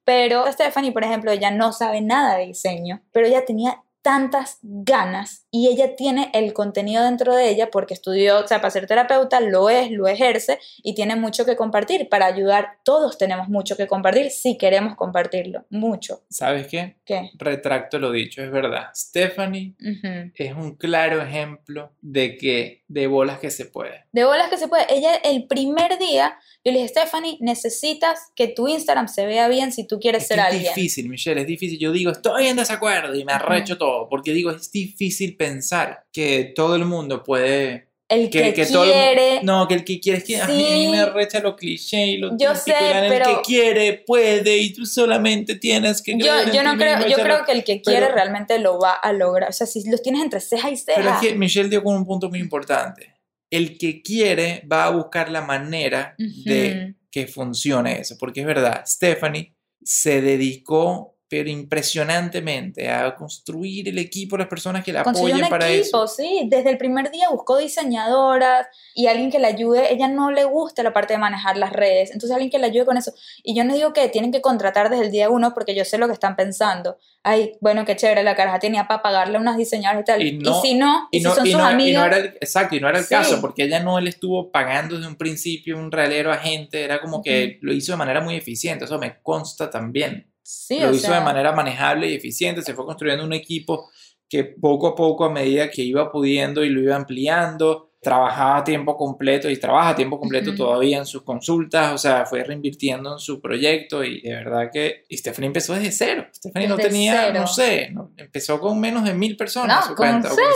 [0.10, 5.45] pero Stephanie, por ejemplo, ella no sabe nada de diseño, pero ella tenía tantas ganas
[5.52, 9.39] y ella tiene el contenido dentro de ella porque estudió, o sea, para ser terapeuta
[9.39, 12.10] lo es, lo ejerce y tiene mucho que compartir.
[12.10, 16.24] Para ayudar, todos tenemos mucho que compartir si queremos compartirlo, mucho.
[16.28, 16.95] ¿Sabes qué?
[17.06, 17.30] ¿Qué?
[17.36, 18.88] Retracto lo dicho, es verdad.
[18.95, 20.32] Stephanie Ujú.
[20.34, 24.06] es un claro ejemplo de que de bolas que se puede.
[24.12, 24.86] De bolas que se puede.
[24.91, 29.72] Ella, el primer día, yo le dije, Stephanie, necesitas que tu Instagram se vea bien
[29.72, 30.74] si tú quieres Es ser es alguien.
[30.74, 31.78] difícil, Michelle, es difícil.
[31.78, 36.53] Yo digo, estoy en desacuerdo y me arrecho todo, porque digo, es difícil pensar que
[36.55, 37.88] todo el mundo puede...
[38.07, 39.39] El que, Que, que todo el quiere.
[39.43, 40.88] No, que el que quiere es que a mí Sí.
[40.89, 44.73] me arrecha lo cliché y lo Yo sé, y el pero- que quiere puede y
[44.73, 48.15] tú solamente tienes que Yo, yo no creo, yo creo que el que quiere pero-
[48.15, 49.49] realmente lo va a lograr.
[49.49, 50.97] O sea, si los tienes entre ceja y ceja.
[50.99, 53.13] Pero es que Michelle dio con un punto muy importante.
[53.51, 56.95] El que quiere va a buscar la manera de Ujú.
[57.12, 64.38] que funcione eso, porque es verdad, Stephanie se dedicó, pero impresionantemente, a construir el equipo,
[64.38, 66.08] las personas que la Consiguió apoyen un para equipo, eso.
[66.08, 66.48] sí.
[66.50, 69.94] Desde el primer día buscó diseñadoras y alguien que la ayude.
[69.94, 72.86] Ella no le gusta la parte de manejar las redes, entonces alguien que la ayude
[72.86, 73.13] con eso.
[73.44, 75.98] Y yo no digo que tienen que contratar desde el día uno porque yo sé
[75.98, 76.98] lo que están pensando.
[77.22, 80.22] Ay, bueno, qué chévere, la caraja tenía para pagarle a unas diseñadoras y tal.
[80.22, 82.06] Y Y, no- si no, y, Y no, si son y sus no- y no
[82.06, 83.10] era el, exacto, y no era el Sí.
[83.10, 87.00] caso, porque ella no le estuvo pagando desde un principio un realero a gente, era
[87.02, 90.26] como que lo hizo de manera muy eficiente, eso me consta también.
[90.49, 93.89] Sí, lo hizo sea, de manera manejable y eficiente, se fue construyendo un equipo
[94.27, 98.63] que poco a poco, a medida que iba pudiendo y lo iba ampliando, trabajaba a
[98.63, 103.13] tiempo completo y trabaja a tiempo completo todavía en sus consultas, o sea, fue reinvirtiendo
[103.13, 106.25] en su proyecto y de verdad que Stephanie empezó desde cero.
[106.33, 107.39] Stephanie no tenía, cero.
[107.41, 109.81] no sé, no- empezó con menos de mil personas.
[109.81, 110.47] No, su con cuenta, cero,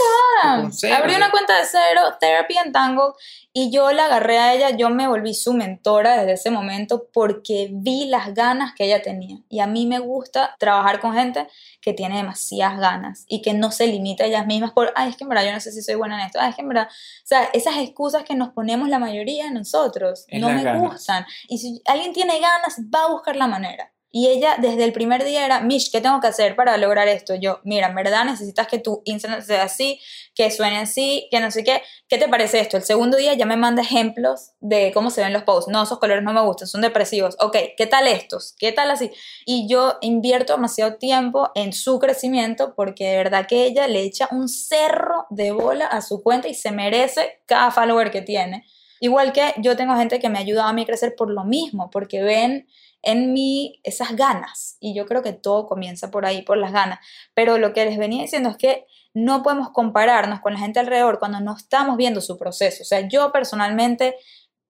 [0.41, 3.13] con- o con cero, Abrí o una cuenta de cero, Therapy Entangled,
[3.55, 7.69] y yo la agarré a ella, yo me volví su mentora desde ese momento porque
[7.71, 9.37] vi las ganas que ella tenía.
[9.49, 11.47] Y a mí me gusta trabajar con gente
[11.79, 15.17] que tiene demasiadas ganas y que no se limita a ellas mismas por, ay, es
[15.17, 16.69] que en verdad yo no sé si soy buena en esto, ay, es que en
[16.69, 16.87] verdad,
[17.35, 20.81] sea, esas excusas que nos ponemos la mayoría de nosotros Es no me ganas.
[20.81, 21.25] gustan.
[21.47, 23.92] Y si alguien tiene ganas, va a buscar la manera.
[24.15, 27.33] Y ella desde el primer día era, Mish, ¿qué tengo que hacer para lograr esto?
[27.33, 29.99] Yo, mira, verdad necesitas que tu Instagram sea así,
[30.35, 31.81] que suene así, que no sé qué.
[32.07, 32.77] ¿Qué te parece esto?
[32.77, 35.71] El segundo día ya me manda ejemplos de cómo se ven los posts.
[35.71, 37.35] No, esos colores no me gustan, son depresivos.
[37.39, 38.53] Ok, ¿qué tal estos?
[38.59, 39.09] ¿Qué tal así?
[39.47, 44.27] Y yo invierto demasiado tiempo en su crecimiento porque de verdad que ella le echa
[44.29, 48.63] un cerro de bola a su cuenta y se merece cada follower que tiene.
[48.99, 51.89] Igual que yo tengo gente que me ha ayudado a mí crecer por lo mismo,
[51.89, 52.67] porque ven
[53.03, 54.77] en mí esas ganas.
[54.79, 56.99] Y yo creo que todo comienza por ahí, por las ganas.
[57.33, 61.19] Pero lo que les venía diciendo es que no podemos compararnos con la gente alrededor
[61.19, 62.81] cuando no estamos viendo su proceso.
[62.81, 64.15] O sea, yo personalmente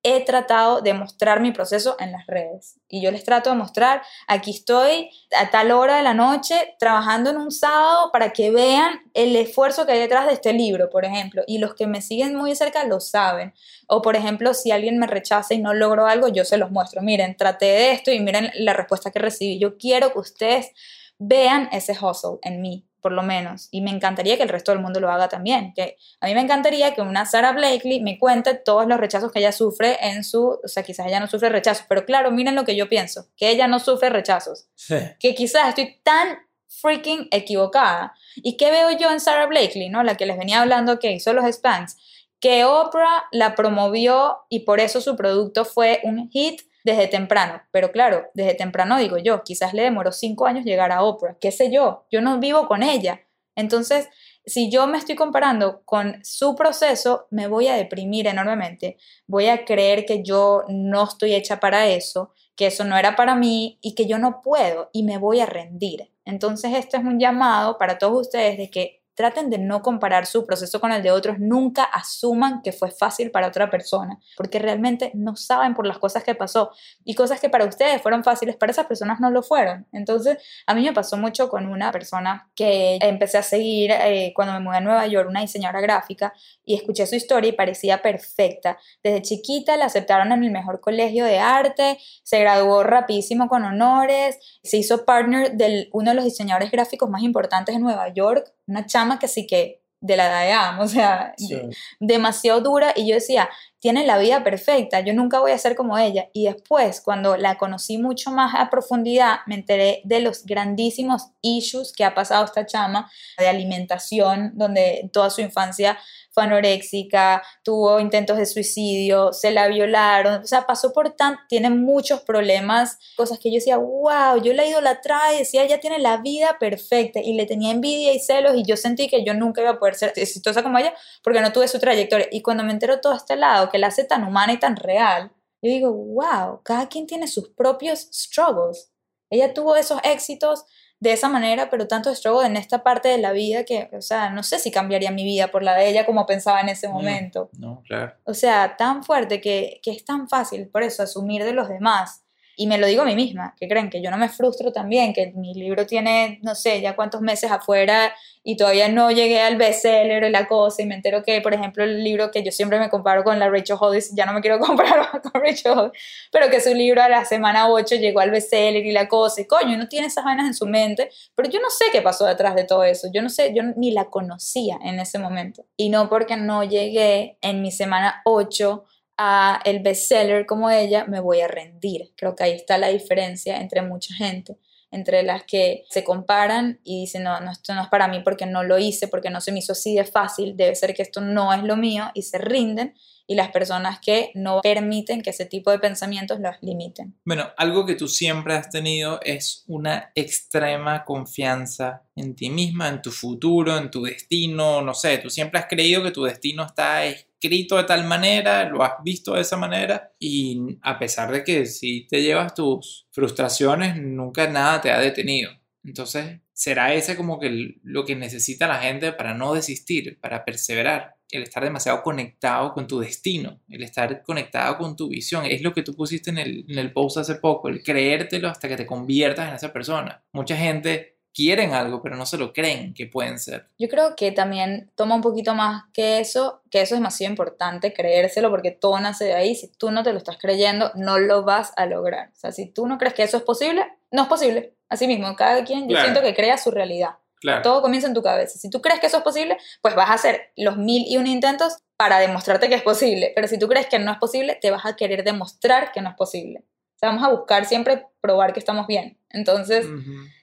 [0.03, 2.79] he tratado de mostrar mi proceso en las redes.
[2.89, 7.29] Y yo les trato de mostrar, aquí estoy a tal hora de la noche trabajando
[7.29, 11.05] en un sábado para que vean el esfuerzo que hay detrás de este libro, por
[11.05, 11.43] ejemplo.
[11.47, 13.53] Y los que me siguen muy cerca lo saben.
[13.87, 17.01] O por ejemplo, si alguien me rechaza y no logro algo, yo se los muestro.
[17.01, 19.57] Miren, traté de esto y miren la respuesta que recibí.
[19.57, 20.71] Yo quiero que ustedes
[21.17, 23.67] vean ese hustle en mí, por lo menos.
[23.69, 25.73] Y me encantaría que el resto del mundo lo haga también.
[25.75, 29.39] Que a mí me encantaría que una Sarah Blakely me cuente todos los rechazos que
[29.39, 30.59] ella sufre en su...
[30.63, 33.49] O sea, quizás ella no sufre rechazos, pero claro, miren lo que yo pienso, que
[33.49, 34.69] ella no sufre rechazos.
[34.73, 34.95] Sí.
[35.19, 36.39] Que quizás estoy tan
[36.69, 38.15] freaking equivocada.
[38.37, 40.01] ¿Y qué veo yo en Sarah Blakely, no?
[40.01, 41.97] La que les venía hablando que hizo los Spanks.
[42.39, 47.61] Que Oprah la promovió y por eso su producto fue un hit desde temprano.
[47.71, 51.51] Pero claro, desde temprano digo yo, quizás le demoró cinco años llegar a Oprah, qué
[51.51, 53.21] sé yo, yo no vivo con ella.
[53.55, 54.09] Entonces,
[54.45, 58.97] si yo me estoy comparando con su proceso, me voy a deprimir enormemente.
[59.27, 63.35] Voy a creer que yo no estoy hecha para eso, que eso no era para
[63.35, 66.11] mí y que yo no puedo y me voy a rendir.
[66.25, 70.45] Entonces, este es un llamado para todos ustedes de que traten de no comparar su
[70.45, 75.11] proceso con el de otros, nunca asuman que fue fácil para otra persona, porque realmente
[75.13, 76.71] no saben por las cosas que pasó
[77.03, 79.87] y cosas que para ustedes fueron fáciles, para esas personas no lo fueron.
[79.91, 84.53] Entonces, a mí me pasó mucho con una persona que empecé a seguir eh, cuando
[84.53, 86.33] me mudé a Nueva York, una diseñadora gráfica,
[86.65, 88.77] y escuché su historia y parecía perfecta.
[89.03, 94.37] Desde chiquita la aceptaron en el mejor colegio de arte, se graduó rapidísimo con honores,
[94.63, 98.85] se hizo partner de uno de los diseñadores gráficos más importantes de Nueva York, una
[98.85, 101.61] chama que sí que de la edad de Adam, o sea, Sí.
[102.01, 103.49] demasiado dura y yo decía,
[103.79, 106.27] tiene la vida perfecta, yo nunca voy a ser como ella.
[106.33, 111.93] Y después, cuando la conocí mucho más a profundidad, me enteré de los grandísimos issues
[111.93, 115.97] que ha pasado esta chama de alimentación, donde toda su infancia
[116.33, 121.69] fue anoréxica, tuvo intentos de suicidio, se la violaron, o sea, pasó por tan, tiene
[121.69, 126.17] muchos problemas, cosas que yo decía, wow, yo la idolatraba y decía, ella tiene la
[126.17, 129.71] vida perfecta y le tenía envidia y celos y yo sentí que yo nunca iba
[129.71, 130.93] a poder ser exitosa como ella
[131.23, 132.27] porque no tuve su trayectoria.
[132.31, 135.31] Y cuando me entero todo este lado, que la hace tan humana y tan real,
[135.61, 138.91] yo digo, wow, cada quien tiene sus propios struggles.
[139.29, 140.65] Ella tuvo esos éxitos
[141.03, 144.29] de esa manera, pero tanto struggle en esta parte de la vida que, o sea,
[144.29, 147.49] no sé si cambiaría mi vida por la de ella como pensaba en ese momento.
[147.59, 148.13] No, claro.
[148.23, 152.22] O sea, tan fuerte que, que es tan fácil por eso asumir de los demás
[152.55, 155.13] y me lo digo a mí misma, que creen que yo no me frustro también,
[155.13, 159.55] que mi libro tiene, no sé, ya cuántos meses afuera y todavía no llegué al
[159.55, 162.77] bestseller y la cosa, y me entero que, por ejemplo, el libro que yo siempre
[162.77, 165.93] me comparo con la Rachel Hollis, ya no me quiero comparar con Rachel Hollis,
[166.31, 169.45] pero que su libro a la semana 8 llegó al bestseller y la cosa, y
[169.45, 172.55] coño, no tiene esas vainas en su mente, pero yo no sé qué pasó detrás
[172.55, 176.09] de todo eso, yo no sé, yo ni la conocía en ese momento, y no
[176.09, 178.85] porque no llegué en mi semana 8
[179.25, 182.11] a el bestseller como ella, me voy a rendir.
[182.17, 184.57] Creo que ahí está la diferencia entre mucha gente,
[184.91, 188.45] entre las que se comparan y dicen, no, no, esto no es para mí porque
[188.45, 191.21] no lo hice, porque no se me hizo así de fácil, debe ser que esto
[191.21, 192.95] no es lo mío y se rinden
[193.25, 197.15] y las personas que no permiten que ese tipo de pensamientos los limiten.
[197.23, 203.01] Bueno, algo que tú siempre has tenido es una extrema confianza en ti misma, en
[203.01, 207.05] tu futuro, en tu destino, no sé, tú siempre has creído que tu destino está
[207.43, 211.65] escrito de tal manera, lo has visto de esa manera y a pesar de que
[211.65, 215.51] si te llevas tus frustraciones, nunca nada te ha detenido.
[215.83, 221.17] Entonces, será ese como que lo que necesita la gente para no desistir, para perseverar
[221.29, 225.45] el estar demasiado conectado con tu destino, el estar conectado con tu visión.
[225.45, 228.69] Es lo que tú pusiste en el, en el post hace poco, el creértelo hasta
[228.69, 230.23] que te conviertas en esa persona.
[230.31, 233.67] Mucha gente quieren algo, pero no se lo creen que pueden ser.
[233.77, 237.93] Yo creo que también toma un poquito más que eso, que eso es demasiado importante,
[237.93, 239.55] creérselo, porque todo nace de ahí.
[239.55, 242.29] Si tú no te lo estás creyendo, no lo vas a lograr.
[242.29, 244.73] O sea, si tú no crees que eso es posible, no es posible.
[244.89, 247.15] Así mismo, cada quien, yo siento que crea su realidad.
[247.61, 248.57] Todo comienza en tu cabeza.
[248.57, 251.27] Si tú crees que eso es posible, pues vas a hacer los mil y un
[251.27, 253.31] intentos para demostrarte que es posible.
[253.35, 256.09] Pero si tú crees que no es posible, te vas a querer demostrar que no
[256.09, 256.59] es posible.
[256.59, 259.17] O sea, vamos a buscar siempre probar que estamos bien.
[259.33, 259.87] Entonces,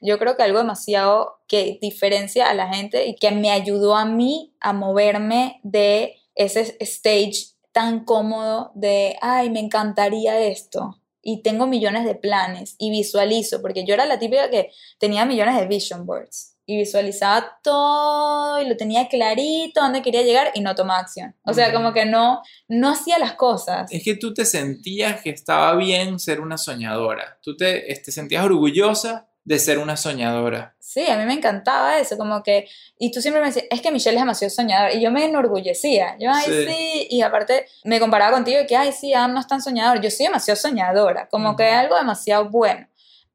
[0.01, 4.05] yo creo que algo demasiado que diferencia a la gente y que me ayudó a
[4.05, 10.99] mí a moverme de ese stage tan cómodo de, ay, me encantaría esto.
[11.22, 15.57] Y tengo millones de planes y visualizo, porque yo era la típica que tenía millones
[15.57, 20.77] de vision boards y visualizaba todo y lo tenía clarito dónde quería llegar y no
[20.77, 21.35] tomaba acción.
[21.45, 23.91] O sea, como que no, no hacía las cosas.
[23.93, 27.39] Es que tú te sentías que estaba bien ser una soñadora.
[27.43, 30.77] Tú te, te este, sentías orgullosa de ser una soñadora.
[30.79, 32.68] Sí, a mí me encantaba eso, como que,
[32.99, 36.16] y tú siempre me decías, es que Michelle es demasiado soñadora, y yo me enorgullecía,
[36.21, 39.47] yo, ay, sí, y aparte me comparaba contigo y que, ay, sí, Adam no es
[39.47, 42.89] tan soñador, yo soy demasiado soñadora, como que es algo demasiado bueno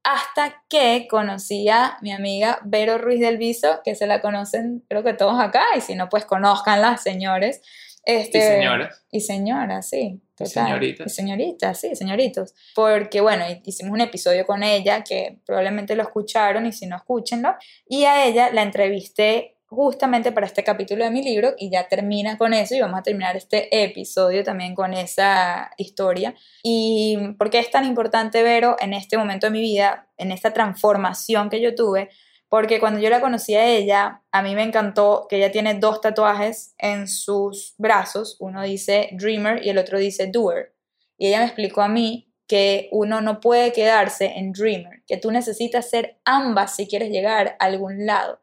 [0.05, 5.03] hasta que conocí a mi amiga Vero Ruiz del Viso, que se la conocen creo
[5.03, 7.61] que todos acá, y si no, pues conozcanla, señores.
[8.03, 9.05] Este, y señoras.
[9.09, 10.21] Y señoras, sí.
[10.39, 11.07] Y señoritas.
[11.07, 12.53] Y señoritas, sí, señoritos.
[12.75, 17.55] Porque, bueno, hicimos un episodio con ella que probablemente lo escucharon y si no, escúchenlo.
[17.89, 22.37] Y a ella la entrevisté justamente para este capítulo de mi libro y ya termina
[22.37, 26.35] con eso y vamos a terminar este episodio también con esa historia.
[26.63, 30.53] ¿Y por qué es tan importante Vero en este momento de mi vida, en esta
[30.53, 32.09] transformación que yo tuve?
[32.47, 35.99] Porque cuando yo la conocí a ella, a mí me encantó que ella tiene dos
[35.99, 40.75] tatuajes en sus brazos, uno dice Dreamer y el otro dice Doer.
[41.17, 45.31] Y ella me explicó a mí que uno no puede quedarse en Dreamer, que tú
[45.31, 48.39] necesitas ser ambas si quieres llegar a algún lado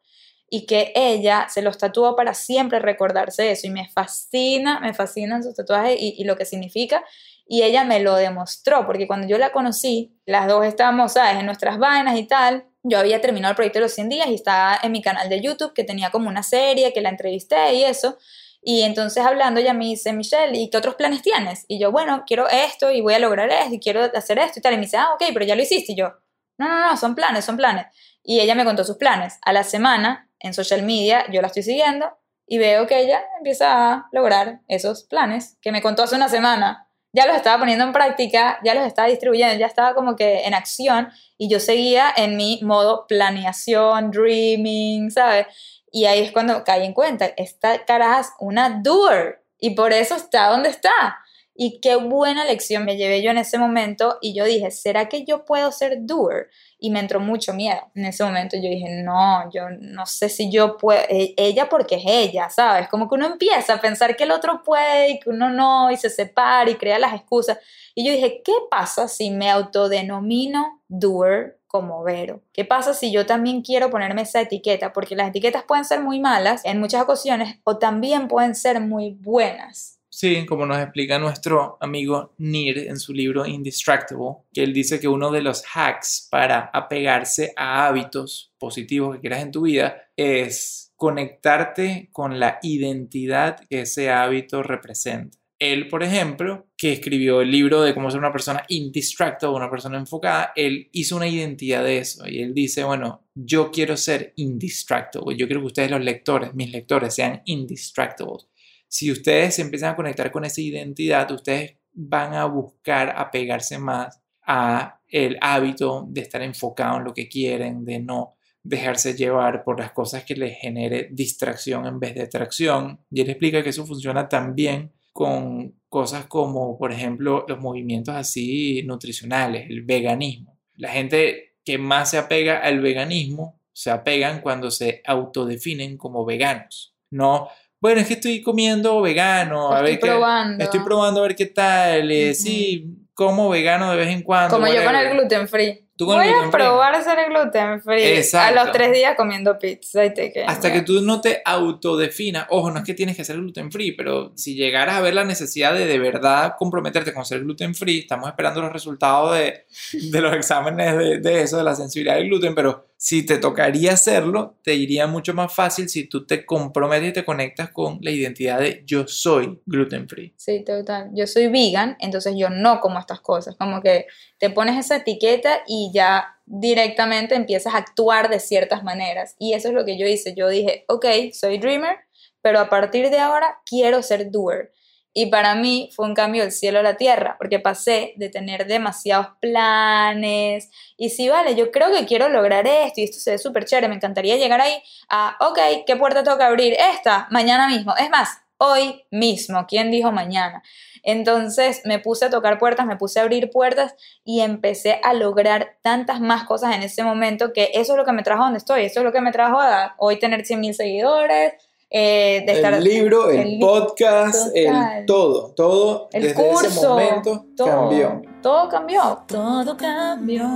[0.54, 5.42] y que ella se los tatuó para siempre recordarse eso y me fascina, me fascinan
[5.42, 7.02] sus tatuajes y, lo que significa
[7.46, 11.46] y ella me lo demostró porque cuando yo la conocí, las dos estábamos, ¿sabes?, en
[11.46, 14.78] nuestras vainas y tal, yo había terminado el proyecto de los 100 días y estaba
[14.82, 18.18] en mi canal de YouTube que tenía como una serie que la entrevisté y eso.
[18.60, 21.64] Y entonces hablando ella me dice, Michelle, ¿y qué otros planes tienes?
[21.66, 24.62] Y yo, bueno, quiero esto y voy a lograr esto y quiero hacer esto y
[24.62, 24.74] tal.
[24.74, 25.92] Y me dice, ah, ok, pero ya lo hiciste.
[25.92, 26.12] Y yo,
[26.58, 27.86] no, no, no, son planes, son planes.
[28.22, 29.38] Y ella me contó sus planes.
[29.42, 32.10] A la semana en social media, yo la estoy siguiendo
[32.46, 36.88] y veo que ella empieza a lograr esos planes que me contó hace una semana.
[37.14, 40.54] Ya los estaba poniendo en práctica, ya los estaba distribuyendo, ya estaba como que en
[40.54, 45.46] acción y yo seguía en mi modo planeación, dreaming, ¿sabes?
[45.90, 50.16] Y ahí es cuando caí en cuenta, esta caraja es una doer y por eso
[50.16, 51.21] está donde está.
[51.54, 55.24] Y qué buena lección me llevé yo en ese momento y yo dije, ¿será que
[55.24, 56.48] yo puedo ser doer?
[56.78, 57.80] Y me entró mucho miedo.
[57.94, 61.96] En ese momento yo dije, no, yo no sé si yo puedo, e, ella porque
[61.96, 62.88] es ella, ¿sabes?
[62.88, 65.96] Como que uno empieza a pensar que el otro puede y que uno no, y
[65.98, 67.58] se separa y crea las excusas.
[67.94, 72.42] Y yo dije, ¿qué pasa si me autodenomino doer como Vero?
[72.54, 74.94] ¿Qué pasa si yo también quiero ponerme esa etiqueta?
[74.94, 79.18] Porque las etiquetas pueden ser muy malas en muchas ocasiones o también pueden ser muy
[79.20, 80.01] buenas.
[80.14, 85.08] Sí, como nos explica nuestro amigo Nir en su libro Indistractable, que él dice que
[85.08, 90.92] uno de los hacks para apegarse a hábitos positivos que quieras en tu vida es
[90.96, 95.38] conectarte con la identidad que ese hábito representa.
[95.58, 99.96] Él, por ejemplo, que escribió el libro de cómo ser una persona indistractable, una persona
[99.96, 105.38] enfocada, él hizo una identidad de eso y él dice, bueno, yo quiero ser indistractable,
[105.38, 108.51] yo quiero que ustedes los lectores, mis lectores, sean indistractables
[108.92, 114.20] si ustedes se empiezan a conectar con esa identidad, ustedes van a buscar apegarse más
[114.46, 119.80] a el hábito de estar enfocado en lo que quieren, de no dejarse llevar por
[119.80, 123.00] las cosas que les genere distracción en vez de atracción.
[123.10, 128.82] Y él explica que eso funciona también con cosas como, por ejemplo, los movimientos así
[128.82, 130.58] nutricionales, el veganismo.
[130.76, 136.94] La gente que más se apega al veganismo se apegan cuando se autodefinen como veganos.
[137.08, 137.48] No
[137.82, 140.62] bueno, es que estoy comiendo vegano, a estoy probando.
[140.62, 144.54] estoy probando a ver qué tal, eh, sí, como vegano de vez en cuando.
[144.54, 145.88] Como yo con el gluten free.
[145.98, 148.04] Voy a probar hacer el gluten free.
[148.04, 148.60] Exacto.
[148.60, 152.46] A los tres días comiendo pizza y te Hasta que tú no te autodefinas.
[152.50, 155.24] Ojo, no es que tienes que hacer gluten free, pero si llegaras a ver la
[155.24, 160.20] necesidad de de verdad comprometerte con ser gluten free, estamos esperando los resultados de, de
[160.20, 164.58] los exámenes de, de eso, de la sensibilidad al gluten, pero si te tocaría hacerlo,
[164.62, 168.60] te iría mucho más fácil si tú te comprometes y te conectas con la identidad
[168.60, 170.32] de yo soy gluten free.
[170.36, 171.10] Sí, total.
[171.12, 173.56] Yo soy vegan, entonces yo no como estas cosas.
[173.56, 174.06] Como que
[174.38, 179.34] te pones esa etiqueta y ya directamente empiezas a actuar de ciertas maneras.
[179.36, 180.36] Y eso es lo que yo hice.
[180.36, 181.96] Yo dije, ok, soy dreamer,
[182.40, 184.70] pero a partir de ahora quiero ser doer.
[185.14, 188.66] Y para mí fue un cambio del cielo a la tierra, porque pasé de tener
[188.66, 193.38] demasiados planes y si vale, yo creo que quiero lograr esto y esto se ve
[193.38, 196.76] súper chévere, me encantaría llegar ahí a, ok, ¿qué puerta tengo que abrir?
[196.94, 197.94] Esta, mañana mismo.
[197.96, 199.66] Es más, hoy mismo.
[199.66, 200.62] ¿Quién dijo mañana?
[201.02, 203.94] Entonces me puse a tocar puertas, me puse a abrir puertas
[204.24, 208.12] y empecé a lograr tantas más cosas en ese momento que eso es lo que
[208.12, 210.60] me trajo a donde estoy, eso es lo que me trajo a hoy tener 100
[210.60, 211.54] mil seguidores,
[211.94, 218.22] eh, el libro, el, podcast, el todo, todo el desde curso, ese momento cambió.
[218.40, 220.48] Todo cambió, todo cambió.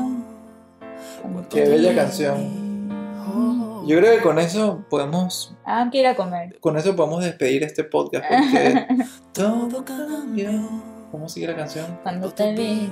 [1.51, 2.67] Qué bella canción.
[3.87, 5.55] Yo creo que con eso podemos.
[5.65, 6.59] Ah, que ir a comer.
[6.59, 8.87] Con eso podemos despedir este podcast porque
[9.33, 10.51] todo cambió.
[11.13, 11.99] ¿Cómo sigue la canción?
[12.03, 12.91] Cuando te vi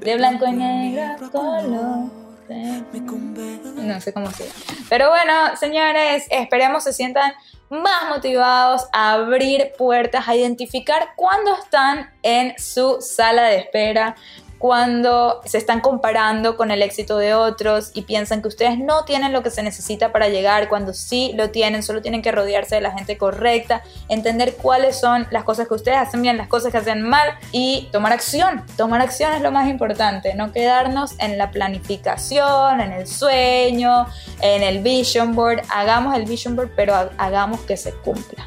[0.00, 2.25] de blanco y negro color.
[2.48, 4.48] No sé cómo se
[4.88, 7.32] Pero bueno, señores, esperemos se sientan
[7.68, 14.16] más motivados a abrir puertas, a identificar cuándo están en su sala de espera,
[14.58, 19.32] cuando se están comparando con el éxito de otros y piensan que ustedes no tienen
[19.32, 22.80] lo que se necesita para llegar, cuando sí lo tienen, solo tienen que rodearse de
[22.80, 26.78] la gente correcta, entender cuáles son las cosas que ustedes hacen bien, las cosas que
[26.78, 28.64] hacen mal y tomar acción.
[28.76, 34.06] Tomar acción es lo más importante, no quedarnos en la planificación, en el sueño,
[34.40, 35.62] en el vision board.
[35.70, 38.46] Hagamos el vision board, pero hagamos que se cumpla.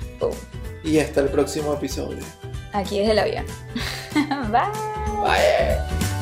[0.84, 2.24] Y hasta el próximo episodio.
[2.74, 3.46] Aquí es el avión.
[4.52, 4.99] Bye.
[5.22, 6.19] Bye.